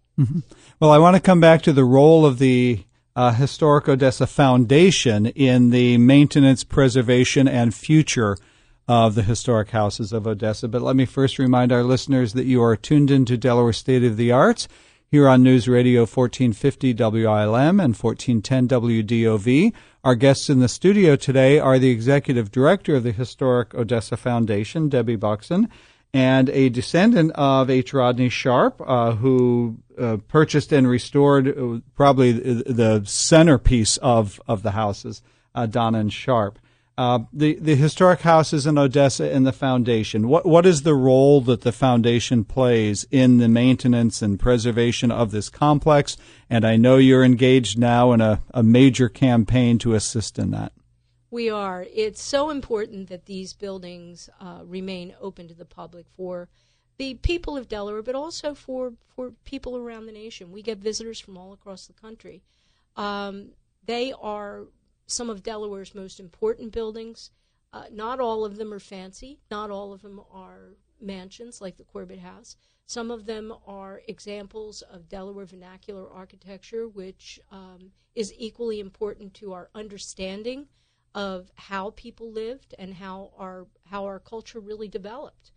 Well, 0.79 0.93
I 0.93 0.99
want 0.99 1.17
to 1.17 1.23
come 1.23 1.41
back 1.41 1.63
to 1.63 1.73
the 1.73 1.85
role 1.85 2.25
of 2.25 2.39
the 2.39 2.85
uh, 3.17 3.33
Historic 3.33 3.89
Odessa 3.89 4.27
Foundation 4.27 5.27
in 5.27 5.71
the 5.71 5.99
maintenance, 5.99 6.65
preservation, 6.65 7.47
and 7.47 7.75
future 7.75 8.37
of 8.87 9.15
the 9.15 9.23
historic 9.23 9.71
houses 9.71 10.13
of 10.13 10.27
Odessa. 10.27 10.69
But 10.69 10.83
let 10.83 10.97
me 10.97 11.07
first 11.07 11.39
remind 11.39 11.73
our 11.73 11.83
listeners 11.83 12.33
that 12.35 12.45
you 12.45 12.63
are 12.63 12.77
tuned 12.77 13.11
into 13.11 13.37
Delaware 13.37 13.73
State 13.73 14.05
of 14.05 14.17
the 14.17 14.33
Arts 14.33 14.69
here 15.11 15.29
on 15.29 15.43
News 15.43 15.69
Radio 15.69 16.01
1450 16.01 16.93
WILM 16.93 17.81
and 17.81 17.97
1410 17.97 18.69
WDOV. 18.69 19.73
Our 20.03 20.15
guests 20.17 20.51
in 20.51 20.59
the 20.59 20.69
studio 20.69 21.17
today 21.17 21.59
are 21.59 21.79
the 21.79 21.91
Executive 21.91 22.51
Director 22.51 22.97
of 22.97 23.05
the 23.05 23.13
Historic 23.13 23.75
Odessa 23.75 24.17
Foundation, 24.17 24.89
Debbie 24.89 25.17
Buckson, 25.17 25.69
and 26.13 26.51
a 26.51 26.69
descendant 26.69 27.33
of 27.37 27.71
H. 27.71 27.95
Rodney 27.95 28.29
Sharp, 28.29 28.83
uh, 28.85 29.13
who 29.13 29.79
uh, 29.99 30.19
purchased 30.29 30.73
and 30.73 30.89
restored 30.89 31.49
uh, 31.49 31.81
probably 31.95 32.33
the, 32.33 33.03
centerpiece 33.05 33.97
of, 33.99 34.41
of 34.47 34.63
the 34.63 34.73
houses, 34.73 35.23
uh, 35.55 35.67
Donnan 35.67 36.11
Sharp. 36.11 36.59
Uh, 36.97 37.21
the 37.33 37.55
the 37.57 37.75
historic 37.75 38.21
houses 38.21 38.69
in 38.69 38.79
Odessa 38.79 39.29
and 39.29 39.45
the 39.45 39.53
foundation. 39.53 40.29
What 40.29 40.47
what 40.47 40.65
is 40.65 40.83
the 40.83 40.95
role 40.95 41.41
that 41.41 41.63
the 41.63 41.73
foundation 41.73 42.45
plays 42.45 43.05
in 43.11 43.39
the 43.39 43.49
maintenance 43.49 44.23
and 44.23 44.39
preservation 44.39 45.11
of 45.11 45.33
this 45.33 45.49
complex? 45.49 46.17
And 46.49 46.65
I 46.65 46.77
know 46.77 46.99
you're 46.99 47.25
engaged 47.25 47.77
now 47.77 48.13
in 48.13 48.21
a, 48.21 48.43
a 48.53 48.63
major 48.63 49.09
campaign 49.09 49.79
to 49.79 49.95
assist 49.95 50.39
in 50.39 50.53
that. 50.53 50.71
We 51.33 51.51
are. 51.51 51.85
It's 51.93 52.23
so 52.23 52.51
important 52.51 53.09
that 53.09 53.27
these 53.27 53.55
buildings 53.55 54.29
uh, 54.41 54.61
remain 54.65 55.17
open 55.21 55.49
to 55.49 55.55
the 55.55 55.65
public 55.65 56.07
for 56.17 56.49
the 56.97 57.15
people 57.15 57.57
of 57.57 57.69
Delaware, 57.69 58.03
but 58.03 58.15
also 58.15 58.55
for, 58.55 58.95
for 59.15 59.33
people 59.45 59.77
around 59.77 60.07
the 60.07 60.13
nation. 60.13 60.53
We 60.53 60.63
get 60.63 60.79
visitors 60.79 61.19
from 61.19 61.37
all 61.37 61.53
across 61.53 61.87
the 61.87 61.93
country. 61.93 62.43
Um, 62.97 63.51
they 63.85 64.13
are 64.21 64.67
some 65.07 65.29
of 65.29 65.43
Delaware's 65.43 65.95
most 65.95 66.21
important 66.21 66.73
buildings. 66.73 67.31
Uh, 67.73 67.85
not 67.91 68.21
all 68.21 68.45
of 68.45 68.57
them 68.57 68.73
are 68.73 68.79
fancy. 68.79 69.41
Not 69.51 69.71
all 69.71 69.93
of 69.93 70.03
them 70.03 70.21
are 70.33 70.77
mansions 71.01 71.61
like 71.61 71.77
the 71.77 71.85
Corbett 71.85 72.21
House. 72.21 72.57
Some 72.87 73.11
of 73.11 73.27
them 73.27 73.53
are 73.67 74.03
examples 74.07 74.83
of 74.83 75.09
Delaware 75.09 75.47
vernacular 75.47 76.09
architecture, 76.11 76.87
which 76.87 77.41
um, 77.51 77.91
is 78.15 78.33
equally 78.39 78.79
important 78.79 79.35
to 79.35 79.53
our 79.53 79.71
understanding 79.75 80.67
of 81.15 81.51
how 81.55 81.91
people 81.97 82.31
lived 82.31 82.75
and 82.79 82.95
how 82.95 83.31
our 83.39 83.67
how 83.87 84.05
our 84.05 84.19
culture 84.19 84.61
really 84.61 84.89
developed. 84.89 85.53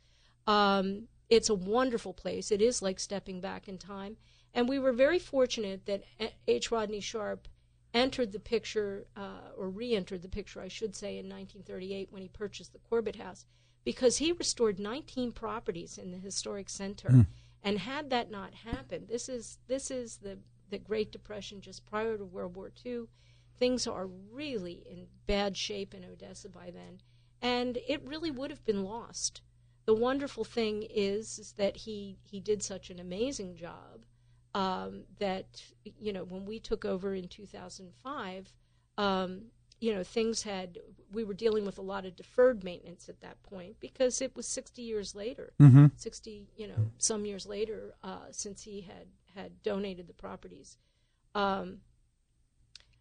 Um, 0.45 1.07
it's 1.29 1.49
a 1.49 1.55
wonderful 1.55 2.13
place. 2.13 2.51
It 2.51 2.61
is 2.61 2.81
like 2.81 2.99
stepping 2.99 3.41
back 3.41 3.67
in 3.67 3.77
time, 3.77 4.17
and 4.53 4.67
we 4.67 4.79
were 4.79 4.93
very 4.93 5.19
fortunate 5.19 5.85
that 5.85 6.03
H. 6.47 6.71
Rodney 6.71 6.99
Sharp 6.99 7.47
entered 7.93 8.31
the 8.31 8.39
picture 8.39 9.07
uh, 9.15 9.51
or 9.57 9.69
re-entered 9.69 10.21
the 10.21 10.29
picture, 10.29 10.61
I 10.61 10.67
should 10.67 10.95
say, 10.95 11.17
in 11.17 11.25
1938 11.29 12.11
when 12.11 12.21
he 12.21 12.27
purchased 12.27 12.73
the 12.73 12.79
Corbett 12.79 13.15
House, 13.15 13.45
because 13.83 14.17
he 14.17 14.31
restored 14.31 14.79
19 14.79 15.31
properties 15.31 15.97
in 15.97 16.11
the 16.11 16.17
historic 16.17 16.69
center. 16.69 17.09
And 17.63 17.79
had 17.79 18.09
that 18.11 18.29
not 18.29 18.53
happened, 18.53 19.07
this 19.07 19.27
is 19.27 19.57
this 19.67 19.91
is 19.91 20.17
the 20.17 20.37
the 20.69 20.77
Great 20.77 21.11
Depression 21.11 21.61
just 21.61 21.85
prior 21.85 22.17
to 22.17 22.25
World 22.25 22.55
War 22.55 22.71
II 22.85 23.07
things 23.57 23.87
are 23.87 24.07
really 24.07 24.83
in 24.89 25.07
bad 25.25 25.57
shape 25.57 25.93
in 25.93 26.05
Odessa 26.05 26.49
by 26.49 26.71
then, 26.71 27.01
and 27.41 27.77
it 27.87 28.01
really 28.05 28.31
would 28.31 28.51
have 28.51 28.63
been 28.65 28.83
lost. 28.83 29.41
The 29.87 29.95
wonderful 29.95 30.43
thing 30.43 30.83
is, 30.83 31.39
is 31.39 31.53
that 31.53 31.77
he, 31.77 32.17
he 32.23 32.39
did 32.41 32.61
such 32.61 32.89
an 32.89 32.99
amazing 32.99 33.55
job 33.55 34.05
um, 34.53 35.03
that, 35.19 35.63
you 35.97 36.11
know, 36.11 36.25
when 36.25 36.45
we 36.45 36.59
took 36.59 36.83
over 36.83 37.15
in 37.15 37.27
2005, 37.29 38.51
um, 38.97 39.43
you 39.79 39.93
know, 39.93 40.03
things 40.03 40.43
had, 40.43 40.79
we 41.11 41.23
were 41.23 41.33
dealing 41.33 41.65
with 41.65 41.77
a 41.77 41.81
lot 41.81 42.05
of 42.05 42.15
deferred 42.17 42.63
maintenance 42.65 43.07
at 43.07 43.21
that 43.21 43.41
point 43.43 43.77
because 43.79 44.21
it 44.21 44.35
was 44.35 44.45
60 44.47 44.81
years 44.81 45.15
later, 45.15 45.53
Mm-hmm. 45.61 45.85
60, 45.95 46.47
you 46.57 46.67
know, 46.67 46.91
some 46.97 47.25
years 47.25 47.45
later 47.45 47.93
uh, 48.03 48.25
since 48.31 48.63
he 48.63 48.81
had, 48.81 49.07
had 49.35 49.63
donated 49.63 50.07
the 50.07 50.13
properties. 50.13 50.77
Um, 51.33 51.77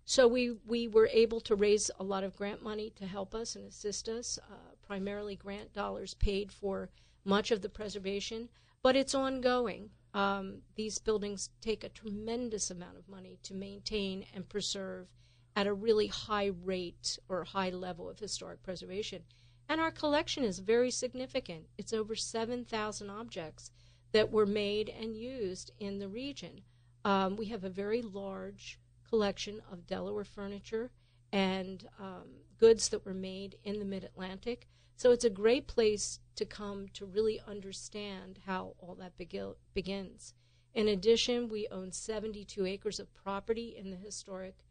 so 0.09 0.29
we, 0.29 0.53
we 0.65 0.87
were 0.87 1.11
able 1.13 1.41
to 1.41 1.57
raise 1.57 1.91
a 1.99 2.05
lot 2.05 2.23
of 2.23 2.37
grant 2.37 2.63
money 2.63 2.91
to 2.91 3.07
help 3.07 3.35
us 3.35 3.57
and 3.57 3.67
assist 3.67 4.09
us. 4.09 4.39
Uh, 4.49 4.55
primarily, 4.87 5.35
grant 5.35 5.73
dollars 5.73 6.15
paid 6.15 6.53
for 6.53 6.91
much 7.25 7.51
of 7.51 7.61
the 7.61 7.69
preservation, 7.69 8.49
but 8.85 8.95
it's 8.95 9.17
ongoing. 9.17 9.91
Um, 10.15 10.63
these 10.77 11.01
buildings 11.01 11.51
take 11.61 11.83
a 11.83 11.89
tremendous 11.89 12.71
amount 12.71 12.97
of 12.97 13.09
money 13.09 13.41
to 13.43 13.53
maintain 13.53 14.25
and 14.33 14.49
preserve 14.49 15.09
at 15.57 15.67
a 15.67 15.75
really 15.75 16.07
high 16.07 16.53
rate 16.65 17.19
or 17.29 17.43
high 17.43 17.71
level 17.71 18.09
of 18.09 18.21
historic 18.21 18.63
preservation. 18.63 19.25
And 19.69 19.81
our 19.81 19.91
collection 19.91 20.45
is 20.45 20.61
very 20.61 20.93
significant. 20.93 21.65
It's 21.77 21.93
over 21.93 22.15
7,000 22.15 23.11
objects 23.11 23.73
that 24.13 24.31
were 24.31 24.47
made 24.47 24.89
and 24.89 25.17
used 25.17 25.73
in 25.81 25.99
the 25.99 26.09
region. 26.09 26.61
Um, 27.05 27.35
we 27.35 27.47
have 27.47 27.65
a 27.65 27.71
very 27.71 28.03
large 28.03 28.79
collection 29.09 29.61
of 29.71 29.87
Delaware 29.87 30.25
furniture 30.25 30.91
and 31.33 31.89
um, 31.99 32.29
goods 32.59 32.89
that 32.89 33.05
were 33.05 33.15
made 33.15 33.57
in 33.65 33.79
the 33.79 33.85
mid 33.85 34.05
Atlantic. 34.05 34.69
So 34.97 35.11
it's 35.11 35.25
a 35.25 35.31
great 35.31 35.67
place 35.67 36.21
to 36.37 36.47
come 36.47 36.89
to 36.95 37.05
really 37.05 37.41
understand 37.47 38.39
how 38.47 38.75
all 38.79 38.95
that 38.95 39.19
begil- 39.19 39.57
begins. 39.75 40.33
In 40.75 40.89
addition, 40.89 41.49
we 41.49 41.69
own 41.71 41.93
72 41.93 42.65
acres 42.65 43.01
of 43.01 43.13
property 43.15 43.77
in 43.77 43.91
the 43.91 43.97
historic 43.97 44.65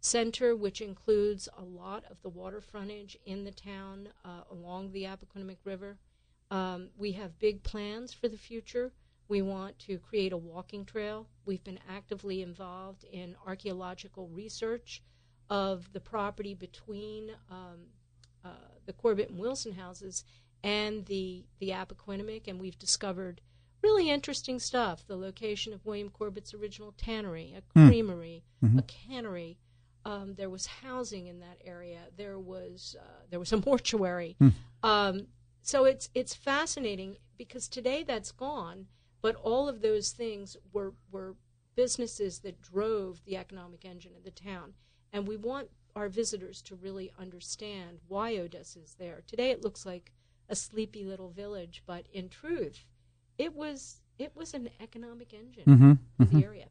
center, 0.00 0.56
which 0.56 0.80
includes 0.80 1.48
a 1.56 1.62
lot 1.62 2.04
of 2.10 2.20
the 2.22 2.28
water 2.28 2.60
frontage 2.60 3.16
in 3.24 3.44
the 3.44 3.50
town 3.50 4.08
uh, 4.24 4.42
along 4.50 4.92
the 4.92 5.04
Appoquinimink 5.04 5.58
River. 5.64 5.98
Um, 6.50 6.88
we 6.96 7.12
have 7.12 7.38
big 7.38 7.62
plans 7.62 8.12
for 8.12 8.28
the 8.28 8.38
future. 8.38 8.92
We 9.30 9.42
want 9.42 9.78
to 9.86 9.98
create 9.98 10.32
a 10.32 10.36
walking 10.36 10.84
trail. 10.84 11.28
We've 11.46 11.62
been 11.62 11.78
actively 11.88 12.42
involved 12.42 13.04
in 13.04 13.36
archaeological 13.46 14.26
research 14.28 15.02
of 15.48 15.92
the 15.92 16.00
property 16.00 16.52
between 16.52 17.30
um, 17.48 17.78
uh, 18.44 18.48
the 18.86 18.92
Corbett 18.92 19.30
and 19.30 19.38
Wilson 19.38 19.72
houses 19.72 20.24
and 20.64 21.06
the 21.06 21.44
the 21.60 21.70
Appoquinimink, 21.70 22.48
and 22.48 22.60
we've 22.60 22.78
discovered 22.78 23.40
really 23.82 24.10
interesting 24.10 24.58
stuff. 24.58 25.06
The 25.06 25.16
location 25.16 25.72
of 25.72 25.86
William 25.86 26.10
Corbett's 26.10 26.52
original 26.52 26.92
tannery, 26.98 27.54
a 27.56 27.62
Hmm. 27.78 27.86
creamery, 27.88 28.42
Mm-hmm. 28.64 28.78
a 28.78 28.82
cannery. 28.82 29.58
Um, 30.04 30.34
there 30.34 30.50
was 30.50 30.66
housing 30.66 31.28
in 31.28 31.38
that 31.40 31.58
area. 31.64 32.00
There 32.16 32.38
was 32.38 32.96
uh, 33.00 33.22
there 33.30 33.38
was 33.38 33.52
a 33.52 33.62
mortuary. 33.66 34.34
Hmm. 34.40 34.48
Um, 34.82 35.26
so 35.62 35.84
it's 35.84 36.10
it's 36.14 36.34
fascinating 36.34 37.18
because 37.38 37.68
today 37.68 38.02
that's 38.02 38.32
gone, 38.32 38.86
but 39.22 39.34
all 39.36 39.68
of 39.68 39.80
those 39.82 40.10
things 40.10 40.56
were 40.72 40.94
were 41.10 41.34
businesses 41.76 42.40
that 42.40 42.60
drove 42.60 43.24
the 43.24 43.36
economic 43.36 43.84
engine 43.84 44.12
of 44.16 44.24
the 44.24 44.30
town, 44.30 44.74
and 45.12 45.26
we 45.26 45.36
want 45.36 45.68
our 45.96 46.08
visitors 46.08 46.62
to 46.62 46.74
really 46.76 47.10
understand 47.18 47.98
why 48.08 48.36
Odessa 48.36 48.78
is 48.80 48.94
there. 48.98 49.22
Today 49.26 49.50
it 49.50 49.62
looks 49.64 49.84
like 49.84 50.12
a 50.48 50.54
sleepy 50.56 51.04
little 51.04 51.30
village, 51.30 51.82
but 51.86 52.06
in 52.12 52.28
truth, 52.28 52.84
it 53.38 53.54
was 53.54 54.00
it 54.18 54.32
was 54.36 54.52
an 54.54 54.68
economic 54.80 55.32
engine 55.32 55.64
Mm-hmm. 55.66 55.92
for 56.18 56.24
the 56.26 56.44
area. 56.44 56.66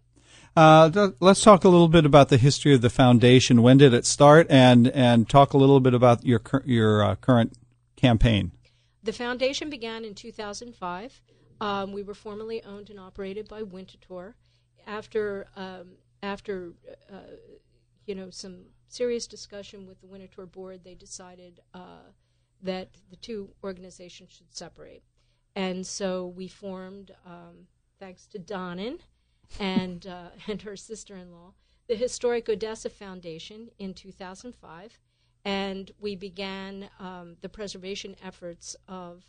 Uh, 0.55 0.89
th- 0.89 1.13
let's 1.19 1.41
talk 1.41 1.63
a 1.63 1.69
little 1.69 1.87
bit 1.87 2.05
about 2.05 2.29
the 2.29 2.37
history 2.37 2.73
of 2.75 2.81
the 2.81 2.89
foundation. 2.89 3.63
When 3.63 3.77
did 3.77 3.93
it 3.93 4.05
start, 4.05 4.45
and 4.49 4.87
and 4.89 5.27
talk 5.27 5.53
a 5.53 5.57
little 5.57 5.79
bit 5.79 5.93
about 5.95 6.23
your 6.25 6.39
cur- 6.39 6.63
your 6.65 7.03
uh, 7.03 7.15
current 7.15 7.53
campaign. 7.95 8.51
The 9.01 9.13
foundation 9.13 9.69
began 9.69 10.05
in 10.05 10.13
2005. 10.13 11.21
Um, 11.61 11.91
we 11.91 12.03
were 12.03 12.13
formerly 12.13 12.63
owned 12.63 12.89
and 12.89 12.99
operated 12.99 13.47
by 13.47 13.63
Winterthur. 13.63 14.35
After 14.87 15.47
um, 15.55 15.93
after 16.23 16.73
uh, 17.11 17.35
you 18.05 18.15
know 18.15 18.29
some 18.29 18.65
serious 18.87 19.27
discussion 19.27 19.85
with 19.85 20.01
the 20.01 20.07
Winterthur 20.07 20.51
board, 20.51 20.83
they 20.83 20.95
decided 20.95 21.59
uh, 21.73 22.11
that 22.61 22.89
the 23.09 23.15
two 23.17 23.49
organizations 23.63 24.31
should 24.31 24.55
separate, 24.55 25.03
and 25.55 25.85
so 25.85 26.27
we 26.27 26.47
formed, 26.47 27.11
um, 27.25 27.67
thanks 27.99 28.25
to 28.27 28.39
Donnan 28.39 28.99
and 29.59 30.07
uh, 30.07 30.29
and 30.47 30.61
her 30.61 30.75
sister-in-law, 30.75 31.53
the 31.87 31.95
Historic 31.95 32.49
Odessa 32.49 32.89
Foundation 32.89 33.69
in 33.77 33.93
2005 33.93 34.97
and 35.45 35.91
we 35.99 36.15
began 36.15 36.89
um, 36.99 37.37
the 37.41 37.49
preservation 37.49 38.15
efforts 38.23 38.75
of 38.87 39.23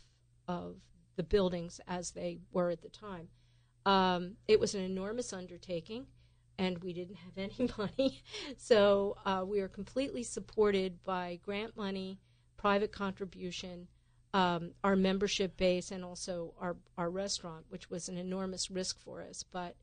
of 0.47 0.75
the 1.15 1.23
buildings 1.23 1.79
as 1.87 2.11
they 2.11 2.39
were 2.51 2.69
at 2.69 2.81
the 2.81 2.89
time. 2.89 3.27
Um, 3.85 4.37
it 4.47 4.59
was 4.59 4.75
an 4.75 4.81
enormous 4.81 5.33
undertaking, 5.33 6.05
and 6.57 6.77
we 6.79 6.93
didn't 6.93 7.17
have 7.17 7.37
any 7.37 7.69
money, 7.77 8.23
so 8.57 9.17
uh, 9.25 9.43
we 9.45 9.59
were 9.61 9.67
completely 9.67 10.23
supported 10.23 11.03
by 11.03 11.39
grant 11.43 11.75
money, 11.75 12.19
private 12.57 12.91
contribution, 12.91 13.87
um, 14.33 14.71
our 14.83 14.95
membership 14.95 15.57
base, 15.57 15.91
and 15.91 16.05
also 16.05 16.53
our 16.59 16.77
our 16.97 17.09
restaurant, 17.09 17.65
which 17.69 17.89
was 17.89 18.07
an 18.07 18.17
enormous 18.17 18.69
risk 18.69 18.99
for 18.99 19.21
us, 19.21 19.43
but. 19.43 19.75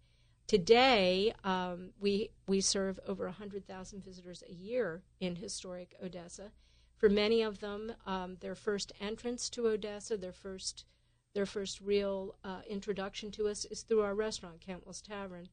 Today, 0.46 1.34
um, 1.44 1.90
we 2.00 2.30
we 2.46 2.62
serve 2.62 2.98
over 3.06 3.26
100,000 3.26 4.02
visitors 4.02 4.42
a 4.48 4.54
year 4.54 5.02
in 5.20 5.36
historic 5.36 5.94
Odessa. 6.02 6.52
For 6.96 7.10
many 7.10 7.42
of 7.42 7.60
them, 7.60 7.92
um, 8.06 8.38
their 8.40 8.54
first 8.54 8.92
entrance 8.98 9.50
to 9.50 9.68
Odessa, 9.68 10.16
their 10.16 10.32
first 10.32 10.86
their 11.34 11.46
first 11.46 11.80
real 11.80 12.34
uh, 12.44 12.60
introduction 12.68 13.30
to 13.32 13.48
us 13.48 13.64
is 13.66 13.82
through 13.82 14.02
our 14.02 14.14
restaurant, 14.14 14.60
Cantwell's 14.60 15.00
Tavern, 15.00 15.48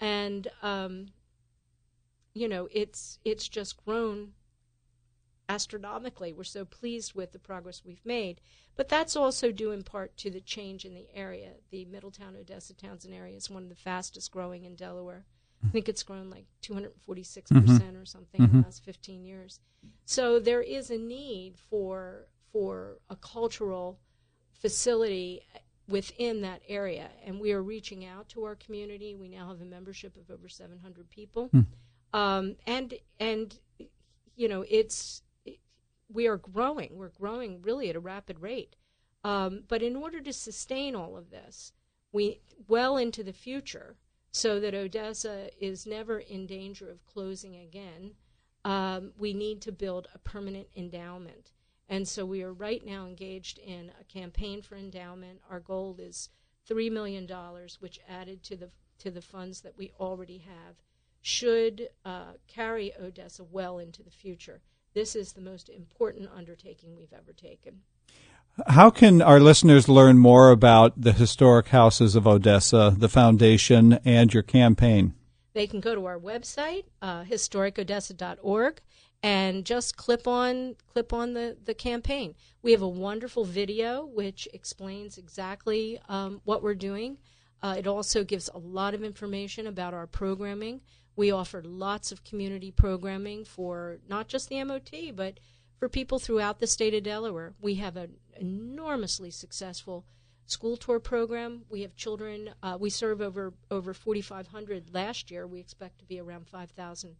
and 0.00 0.48
um, 0.62 1.08
you 2.34 2.48
know 2.48 2.68
it's 2.72 3.18
it's 3.24 3.48
just 3.48 3.84
grown 3.84 4.32
astronomically. 5.48 6.32
We're 6.32 6.44
so 6.44 6.64
pleased 6.64 7.14
with 7.14 7.32
the 7.32 7.38
progress 7.38 7.82
we've 7.84 8.04
made, 8.04 8.40
but 8.76 8.88
that's 8.88 9.16
also 9.16 9.50
due 9.50 9.72
in 9.72 9.82
part 9.82 10.16
to 10.18 10.30
the 10.30 10.40
change 10.40 10.84
in 10.84 10.94
the 10.94 11.08
area. 11.14 11.52
The 11.70 11.84
Middletown 11.86 12.36
Odessa 12.36 12.74
Townsend 12.74 13.14
area 13.14 13.36
is 13.36 13.50
one 13.50 13.64
of 13.64 13.68
the 13.68 13.74
fastest 13.74 14.30
growing 14.30 14.64
in 14.64 14.76
Delaware. 14.76 15.24
I 15.62 15.68
think 15.68 15.90
it's 15.90 16.02
grown 16.02 16.30
like 16.30 16.46
246 16.62 17.50
percent 17.50 17.96
or 17.96 18.06
something 18.06 18.42
in 18.42 18.50
the 18.52 18.58
last 18.62 18.82
15 18.84 19.24
years. 19.24 19.60
So 20.06 20.38
there 20.38 20.62
is 20.62 20.90
a 20.90 20.96
need 20.96 21.58
for 21.58 22.28
for 22.52 22.98
a 23.10 23.16
cultural 23.16 24.00
facility 24.60 25.42
within 25.88 26.42
that 26.42 26.62
area, 26.68 27.10
and 27.24 27.40
we 27.40 27.52
are 27.52 27.62
reaching 27.62 28.04
out 28.04 28.28
to 28.30 28.44
our 28.44 28.54
community. 28.54 29.14
We 29.14 29.28
now 29.28 29.48
have 29.48 29.60
a 29.60 29.64
membership 29.64 30.16
of 30.16 30.30
over 30.30 30.48
700 30.48 31.10
people, 31.10 31.50
um, 32.12 32.56
and 32.66 32.94
and 33.18 33.58
you 34.36 34.48
know 34.48 34.64
it's 34.68 35.22
we 36.12 36.26
are 36.26 36.36
growing. 36.36 36.96
We're 36.96 37.08
growing 37.08 37.62
really 37.62 37.90
at 37.90 37.96
a 37.96 38.00
rapid 38.00 38.40
rate. 38.40 38.76
Um, 39.22 39.64
but 39.68 39.82
in 39.82 39.96
order 39.96 40.20
to 40.20 40.32
sustain 40.32 40.94
all 40.94 41.16
of 41.16 41.30
this, 41.30 41.72
we 42.12 42.40
well 42.68 42.96
into 42.96 43.22
the 43.22 43.32
future, 43.32 43.96
so 44.32 44.60
that 44.60 44.74
Odessa 44.74 45.50
is 45.62 45.86
never 45.86 46.18
in 46.18 46.46
danger 46.46 46.90
of 46.90 47.04
closing 47.06 47.56
again, 47.56 48.12
um, 48.64 49.12
we 49.18 49.32
need 49.32 49.60
to 49.62 49.72
build 49.72 50.08
a 50.14 50.18
permanent 50.18 50.68
endowment. 50.76 51.52
And 51.90 52.06
so 52.06 52.24
we 52.24 52.44
are 52.44 52.52
right 52.52 52.86
now 52.86 53.04
engaged 53.04 53.58
in 53.58 53.90
a 54.00 54.04
campaign 54.04 54.62
for 54.62 54.76
endowment. 54.76 55.40
Our 55.50 55.58
goal 55.58 55.96
is 55.98 56.30
three 56.64 56.88
million 56.88 57.26
dollars, 57.26 57.78
which 57.80 57.98
added 58.08 58.44
to 58.44 58.56
the 58.56 58.70
to 59.00 59.10
the 59.10 59.20
funds 59.20 59.62
that 59.62 59.76
we 59.76 59.90
already 59.98 60.38
have, 60.38 60.76
should 61.20 61.88
uh, 62.04 62.34
carry 62.46 62.92
Odessa 63.00 63.42
well 63.42 63.78
into 63.78 64.04
the 64.04 64.10
future. 64.10 64.60
This 64.94 65.16
is 65.16 65.32
the 65.32 65.40
most 65.40 65.68
important 65.68 66.30
undertaking 66.36 66.96
we've 66.96 67.12
ever 67.12 67.32
taken. 67.32 67.80
How 68.66 68.90
can 68.90 69.22
our 69.22 69.40
listeners 69.40 69.88
learn 69.88 70.18
more 70.18 70.50
about 70.50 71.00
the 71.00 71.12
historic 71.12 71.68
houses 71.68 72.14
of 72.14 72.26
Odessa, 72.26 72.94
the 72.96 73.08
foundation, 73.08 73.98
and 74.04 74.32
your 74.32 74.42
campaign? 74.42 75.14
They 75.54 75.66
can 75.66 75.80
go 75.80 75.94
to 75.94 76.04
our 76.06 76.18
website, 76.18 76.84
uh, 77.00 77.24
historicodessa.org, 77.24 78.80
and 79.22 79.64
just 79.64 79.96
clip 79.96 80.26
on 80.26 80.76
clip 80.92 81.12
on 81.12 81.34
the, 81.34 81.56
the 81.64 81.74
campaign. 81.74 82.34
We 82.62 82.72
have 82.72 82.82
a 82.82 82.88
wonderful 82.88 83.44
video 83.44 84.04
which 84.04 84.48
explains 84.52 85.18
exactly 85.18 86.00
um, 86.08 86.40
what 86.44 86.62
we're 86.62 86.74
doing. 86.74 87.18
Uh, 87.62 87.74
it 87.78 87.86
also 87.86 88.24
gives 88.24 88.48
a 88.54 88.58
lot 88.58 88.94
of 88.94 89.04
information 89.04 89.66
about 89.66 89.92
our 89.92 90.06
programming. 90.06 90.80
We 91.16 91.30
offer 91.30 91.62
lots 91.62 92.12
of 92.12 92.24
community 92.24 92.70
programming 92.70 93.44
for 93.44 93.98
not 94.08 94.28
just 94.28 94.48
the 94.48 94.64
MOT, 94.64 95.14
but 95.14 95.38
for 95.78 95.88
people 95.88 96.18
throughout 96.18 96.60
the 96.60 96.66
state 96.66 96.94
of 96.94 97.02
Delaware. 97.02 97.52
We 97.60 97.74
have 97.74 97.96
an 97.96 98.16
enormously 98.38 99.30
successful 99.30 100.06
school 100.46 100.78
tour 100.78 100.98
program. 100.98 101.62
We 101.68 101.82
have 101.82 101.94
children. 101.94 102.50
Uh, 102.62 102.78
we 102.80 102.88
serve 102.88 103.20
over 103.20 103.52
over 103.70 103.92
4,500 103.92 104.94
last 104.94 105.30
year. 105.30 105.46
We 105.46 105.60
expect 105.60 105.98
to 105.98 106.06
be 106.06 106.18
around 106.18 106.48
5,000 106.48 107.16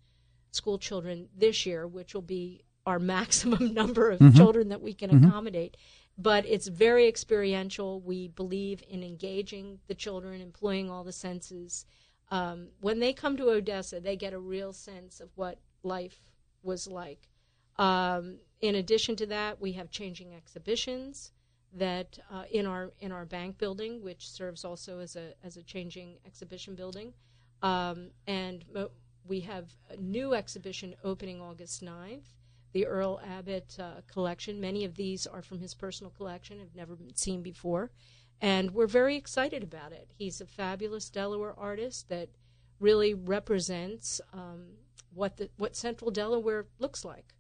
school 0.51 0.79
children 0.79 1.29
this 1.37 1.67
year, 1.67 1.87
which 1.87 2.15
will 2.15 2.23
be 2.23 2.63
our 2.87 2.99
maximum 3.17 3.75
number 3.75 4.11
of 4.11 4.35
children 4.35 4.69
that 4.69 4.81
we 4.81 4.95
can 4.95 5.11
accommodate. 5.25 5.77
But 6.19 6.45
it's 6.47 6.67
very 6.67 7.09
experiential. 7.09 8.01
We 8.01 8.29
believe 8.29 8.83
in 8.89 9.03
engaging 9.03 9.79
the 9.87 9.95
children, 9.95 10.41
employing 10.41 10.91
all 10.91 11.05
the 11.05 11.13
senses. 11.13 11.87
Um, 12.31 12.69
when 12.81 12.99
they 13.01 13.13
come 13.13 13.37
to 13.39 13.51
Odessa, 13.51 14.01
they 14.01 14.17
get 14.17 14.33
a 14.33 14.39
real 14.39 14.73
sense 14.73 15.21
of 15.21 15.31
what 15.35 15.59
life 15.83 16.21
was 16.63 16.87
like. 16.87 17.29
Um, 17.79 18.37
in 18.61 18.75
addition 18.75 19.17
to 19.17 19.27
that, 19.27 19.61
we 19.61 19.73
have 19.73 19.91
changing 19.91 20.35
exhibitions 20.35 21.33
that 21.73 22.19
uh, 22.31 22.45
in 22.51 22.67
our 22.67 22.93
in 23.01 23.13
our 23.13 23.25
bank 23.25 23.57
building, 23.59 24.03
which 24.03 24.29
serves 24.29 24.65
also 24.65 24.99
as 24.99 25.17
a 25.17 25.33
as 25.43 25.57
a 25.57 25.63
changing 25.63 26.19
exhibition 26.27 26.75
building, 26.75 27.15
um, 27.63 28.11
and 28.27 28.65
mo- 28.73 28.91
we 29.27 29.41
have 29.41 29.75
a 29.89 29.97
new 29.97 30.35
exhibition 30.35 30.95
opening 31.05 31.41
August 31.41 31.83
9th, 31.83 32.35
the 32.73 32.87
Earl 32.87 33.21
Abbott 33.27 33.77
uh, 33.79 34.03
collection. 34.07 34.61
Many 34.61 34.85
of 34.85 34.97
these 34.97 35.27
are 35.27 35.43
from 35.43 35.59
his 35.61 35.75
personal 35.75 36.11
collection, 36.11 36.59
have 36.61 36.75
never 36.75 36.95
been 36.95 37.17
seen 37.17 37.43
before, 37.43 37.91
and 38.41 38.73
we're 38.73 38.87
very 38.87 39.17
excited 39.17 39.63
about 39.63 39.93
it. 39.93 40.11
He's 40.17 40.41
a 40.41 40.47
fabulous 40.47 41.11
Delaware 41.11 41.55
artist 41.59 42.09
that 42.09 42.31
really 42.79 43.13
represents 43.15 44.21
um, 44.33 44.69
what 45.13 45.37
the 45.37 45.51
what 45.57 45.77
Central 45.77 46.11
Delaware 46.11 46.67
looks 46.79 47.05
like 47.05 47.35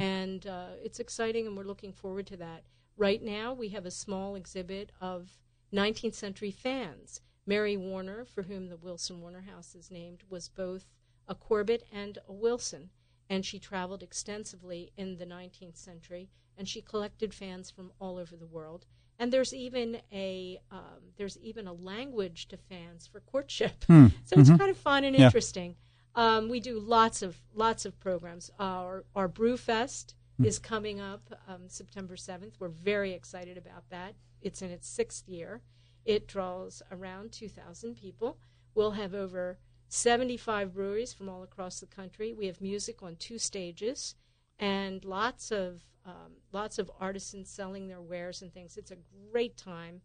and 0.00 0.46
uh, 0.46 0.66
it's 0.82 1.00
exciting, 1.00 1.46
and 1.46 1.56
we're 1.56 1.64
looking 1.64 1.92
forward 1.92 2.26
to 2.28 2.36
that. 2.38 2.64
Right 2.96 3.22
now, 3.22 3.54
we 3.54 3.70
have 3.70 3.86
a 3.86 3.90
small 3.90 4.34
exhibit 4.34 4.92
of 5.00 5.38
19th 5.72 6.14
century 6.14 6.50
fans. 6.50 7.20
Mary 7.46 7.76
Warner, 7.76 8.24
for 8.24 8.42
whom 8.42 8.68
the 8.68 8.76
Wilson 8.76 9.20
Warner 9.20 9.40
House 9.40 9.74
is 9.74 9.90
named, 9.90 10.22
was 10.28 10.48
both 10.48 10.86
a 11.32 11.34
Corbett 11.34 11.82
and 11.92 12.18
a 12.28 12.32
Wilson, 12.44 12.90
and 13.30 13.44
she 13.46 13.58
traveled 13.58 14.02
extensively 14.02 14.92
in 14.96 15.16
the 15.16 15.24
19th 15.26 15.78
century, 15.78 16.28
and 16.58 16.68
she 16.68 16.82
collected 16.82 17.32
fans 17.32 17.70
from 17.70 17.90
all 17.98 18.18
over 18.18 18.36
the 18.36 18.46
world. 18.58 18.84
And 19.18 19.32
there's 19.32 19.54
even 19.54 19.88
a 20.12 20.58
um, 20.70 21.00
there's 21.16 21.38
even 21.38 21.66
a 21.66 21.72
language 21.72 22.48
to 22.48 22.56
fans 22.56 23.06
for 23.10 23.20
courtship, 23.20 23.84
so 24.24 24.38
it's 24.40 24.50
kind 24.50 24.70
of 24.70 24.76
fun 24.76 25.04
and 25.04 25.16
Yeah. 25.16 25.26
interesting. 25.26 25.76
Um, 26.14 26.48
we 26.50 26.60
do 26.60 26.78
lots 26.78 27.22
of 27.22 27.40
lots 27.54 27.84
of 27.86 27.98
programs. 27.98 28.50
Our 28.58 29.04
our 29.14 29.28
Brew 29.28 29.56
Fest 29.56 30.14
is 30.46 30.58
coming 30.58 30.98
up 31.00 31.22
um, 31.48 31.68
September 31.68 32.16
seventh. 32.16 32.56
We're 32.60 32.68
very 32.92 33.12
excited 33.12 33.56
about 33.56 33.84
that. 33.90 34.14
It's 34.42 34.60
in 34.60 34.70
its 34.70 34.88
sixth 34.88 35.28
year. 35.28 35.62
It 36.04 36.26
draws 36.26 36.82
around 36.90 37.32
two 37.32 37.48
thousand 37.48 37.94
people. 37.96 38.38
We'll 38.74 38.92
have 39.02 39.14
over 39.14 39.58
seventy 39.92 40.38
five 40.38 40.74
breweries 40.74 41.12
from 41.12 41.28
all 41.28 41.42
across 41.42 41.80
the 41.80 41.86
country. 41.86 42.32
We 42.32 42.46
have 42.46 42.60
music 42.60 43.02
on 43.02 43.16
two 43.16 43.38
stages, 43.38 44.14
and 44.58 45.04
lots 45.04 45.52
of 45.52 45.82
um, 46.06 46.38
lots 46.50 46.78
of 46.78 46.90
artisans 46.98 47.50
selling 47.50 47.88
their 47.88 48.00
wares 48.00 48.42
and 48.42 48.52
things. 48.52 48.76
It's 48.76 48.90
a 48.90 48.96
great 49.30 49.56
time. 49.56 50.00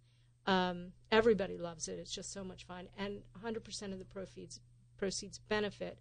Um, 0.46 0.94
everybody 1.12 1.58
loves 1.58 1.88
it. 1.88 2.00
It's 2.00 2.14
just 2.14 2.32
so 2.32 2.44
much 2.44 2.66
fun, 2.66 2.88
and 2.98 3.22
100% 3.44 3.94
of 3.94 4.00
the 4.00 4.06
proceeds 4.06 4.60
proceeds 4.98 5.40
benefit 5.40 6.00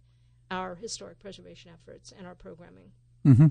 our 0.49 0.75
historic 0.75 1.19
preservation 1.19 1.71
efforts 1.73 2.13
and 2.17 2.25
our 2.25 2.35
programming. 2.35 2.91
Mm-hmm. 3.25 3.47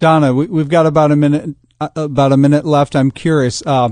Donnan, 0.00 0.34
we, 0.34 0.58
have 0.58 0.68
got 0.68 0.86
about 0.86 1.12
a 1.12 1.16
minute 1.16 1.56
uh, 1.80 1.88
about 1.96 2.32
a 2.32 2.36
minute 2.36 2.64
left. 2.64 2.94
I'm 2.94 3.10
curious. 3.10 3.62
Uh, 3.66 3.90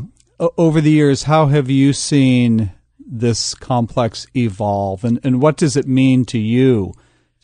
over 0.57 0.81
the 0.81 0.91
years, 0.91 1.25
how 1.25 1.47
have 1.47 1.69
you 1.69 1.93
seen 1.93 2.73
this 3.11 3.55
complex 3.55 4.27
evolve, 4.37 5.05
and, 5.05 5.19
and 5.25 5.43
what 5.43 5.57
does 5.57 5.77
it 5.77 5.87
mean 5.87 6.25
to 6.27 6.39
you 6.39 6.95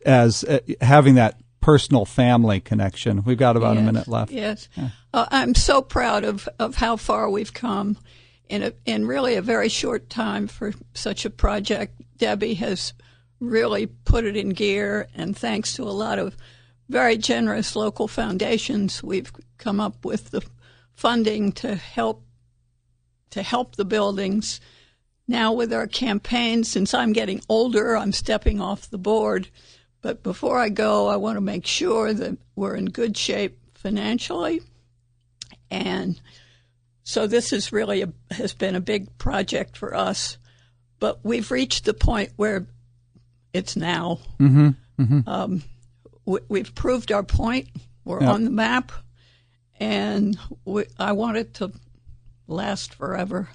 as 0.04 0.44
uh, 0.44 0.60
having 0.80 1.16
that 1.16 1.40
personal 1.60 2.04
family 2.04 2.60
connection? 2.60 3.24
We've 3.24 3.36
got 3.36 3.56
about 3.56 3.74
yes, 3.74 3.82
a 3.82 3.84
minute 3.84 4.08
left. 4.08 4.32
Yes, 4.32 4.68
yeah. 4.76 4.90
uh, 5.12 5.26
I'm 5.30 5.54
so 5.54 5.82
proud 5.82 6.24
of 6.24 6.48
of 6.58 6.76
how 6.76 6.96
far 6.96 7.28
we've 7.28 7.52
come 7.52 7.98
in 8.48 8.62
a, 8.62 8.72
in 8.84 9.06
really 9.06 9.34
a 9.34 9.42
very 9.42 9.68
short 9.68 10.08
time 10.08 10.46
for 10.46 10.72
such 10.94 11.24
a 11.24 11.30
project. 11.30 12.00
Debbie 12.16 12.54
has 12.54 12.94
really 13.40 13.86
put 13.86 14.24
it 14.24 14.36
in 14.36 14.50
gear, 14.50 15.08
and 15.14 15.36
thanks 15.36 15.74
to 15.74 15.82
a 15.82 15.90
lot 15.90 16.18
of 16.18 16.36
very 16.88 17.16
generous 17.16 17.74
local 17.74 18.08
foundations, 18.08 19.02
we've 19.02 19.32
come 19.58 19.80
up 19.80 20.04
with 20.04 20.30
the 20.30 20.42
funding 20.94 21.52
to 21.52 21.74
help 21.74 22.22
to 23.30 23.42
help 23.42 23.76
the 23.76 23.84
buildings. 23.84 24.60
Now 25.28 25.52
with 25.52 25.72
our 25.72 25.86
campaign, 25.86 26.64
since 26.64 26.94
I'm 26.94 27.12
getting 27.12 27.42
older, 27.48 27.96
I'm 27.96 28.12
stepping 28.12 28.60
off 28.60 28.90
the 28.90 28.98
board. 28.98 29.48
But 30.00 30.22
before 30.22 30.58
I 30.58 30.68
go, 30.68 31.08
I 31.08 31.16
want 31.16 31.36
to 31.36 31.40
make 31.40 31.66
sure 31.66 32.12
that 32.12 32.38
we're 32.54 32.76
in 32.76 32.86
good 32.86 33.16
shape 33.16 33.58
financially. 33.74 34.62
And 35.70 36.20
so 37.02 37.26
this 37.26 37.52
is 37.52 37.72
really 37.72 38.02
a, 38.02 38.12
has 38.30 38.54
been 38.54 38.76
a 38.76 38.80
big 38.80 39.18
project 39.18 39.76
for 39.76 39.94
us. 39.94 40.38
But 40.98 41.24
we've 41.24 41.50
reached 41.50 41.84
the 41.84 41.94
point 41.94 42.32
where 42.36 42.66
it's 43.52 43.76
now. 43.76 44.20
Mm-hmm. 44.38 44.68
Mm-hmm. 45.00 45.28
Um, 45.28 45.62
we, 46.24 46.60
have 46.60 46.74
proved 46.74 47.12
our 47.12 47.22
point. 47.22 47.68
We're 48.04 48.20
yep. 48.20 48.30
on 48.30 48.44
the 48.44 48.50
map, 48.50 48.92
and 49.78 50.38
we, 50.64 50.84
I 50.98 51.12
want 51.12 51.36
it 51.36 51.54
to 51.54 51.72
last 52.46 52.94
forever. 52.94 53.48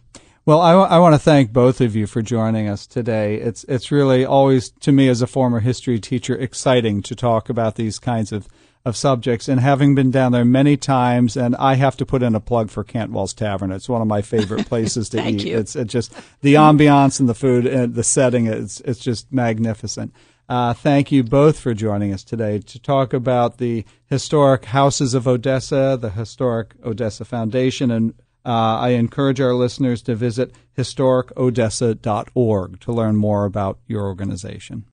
Well, 0.44 0.60
I, 0.60 0.72
w- 0.72 0.90
I 0.90 0.98
want 0.98 1.14
to 1.14 1.20
thank 1.20 1.54
both 1.54 1.82
of 1.82 1.96
you 1.96 2.08
for 2.08 2.24
joining 2.24 2.68
us 2.68 2.88
today. 2.88 3.36
It's 3.36 3.64
it's 3.66 3.92
really 3.92 4.26
always 4.26 4.70
to 4.82 4.92
me 4.92 5.08
as 5.08 5.22
a 5.22 5.28
former 5.28 5.60
history 5.60 6.00
teacher 6.00 6.36
exciting 6.36 7.04
to 7.04 7.16
talk 7.16 7.48
about 7.50 7.76
these 7.76 8.00
kinds 8.00 8.32
of 8.32 8.48
of 8.84 8.98
subjects 8.98 9.48
and 9.48 9.60
having 9.60 9.94
been 9.94 10.10
down 10.10 10.32
there 10.32 10.44
many 10.44 10.76
times 10.76 11.38
and 11.38 11.56
I 11.58 11.76
have 11.76 11.96
to 11.98 12.06
put 12.06 12.24
in 12.24 12.34
a 12.34 12.40
plug 12.40 12.72
for 12.72 12.84
Cantwell's 12.84 13.34
Tavern. 13.36 13.72
It's 13.72 13.88
one 13.88 14.02
of 14.02 14.08
my 14.08 14.24
favorite 14.24 14.66
places 14.68 15.10
to 15.10 15.24
eat. 15.30 15.46
You. 15.46 15.60
It's 15.60 15.76
it 15.76 15.86
just 15.86 16.12
the 16.42 16.56
ambiance 16.56 17.20
and 17.20 17.30
the 17.30 17.36
food 17.36 17.68
and 17.68 17.94
the 17.94 18.04
setting 18.04 18.48
it's 18.48 18.80
it's 18.82 19.00
just 19.00 19.32
magnificent. 19.32 20.12
Uh, 20.50 20.74
thank 20.74 21.12
you 21.12 21.24
both 21.24 21.60
for 21.60 21.76
joining 21.76 22.12
us 22.12 22.24
today 22.24 22.58
to 22.60 22.80
talk 22.80 23.14
about 23.14 23.58
the 23.58 23.86
historic 24.08 24.66
houses 24.66 25.14
of 25.14 25.28
Odessa, 25.28 25.98
the 26.02 26.10
historic 26.10 26.74
Odessa 26.84 27.24
Foundation, 27.24 27.90
and 27.90 28.16
uh, 28.46 28.80
I 28.80 28.90
encourage 28.90 29.40
our 29.40 29.54
listeners 29.54 30.02
to 30.04 30.16
visit 30.16 30.54
historicodessa.org 30.78 32.80
to 32.80 32.92
learn 32.92 33.16
more 33.16 33.46
about 33.46 33.80
your 33.88 34.04
organization. 34.04 34.86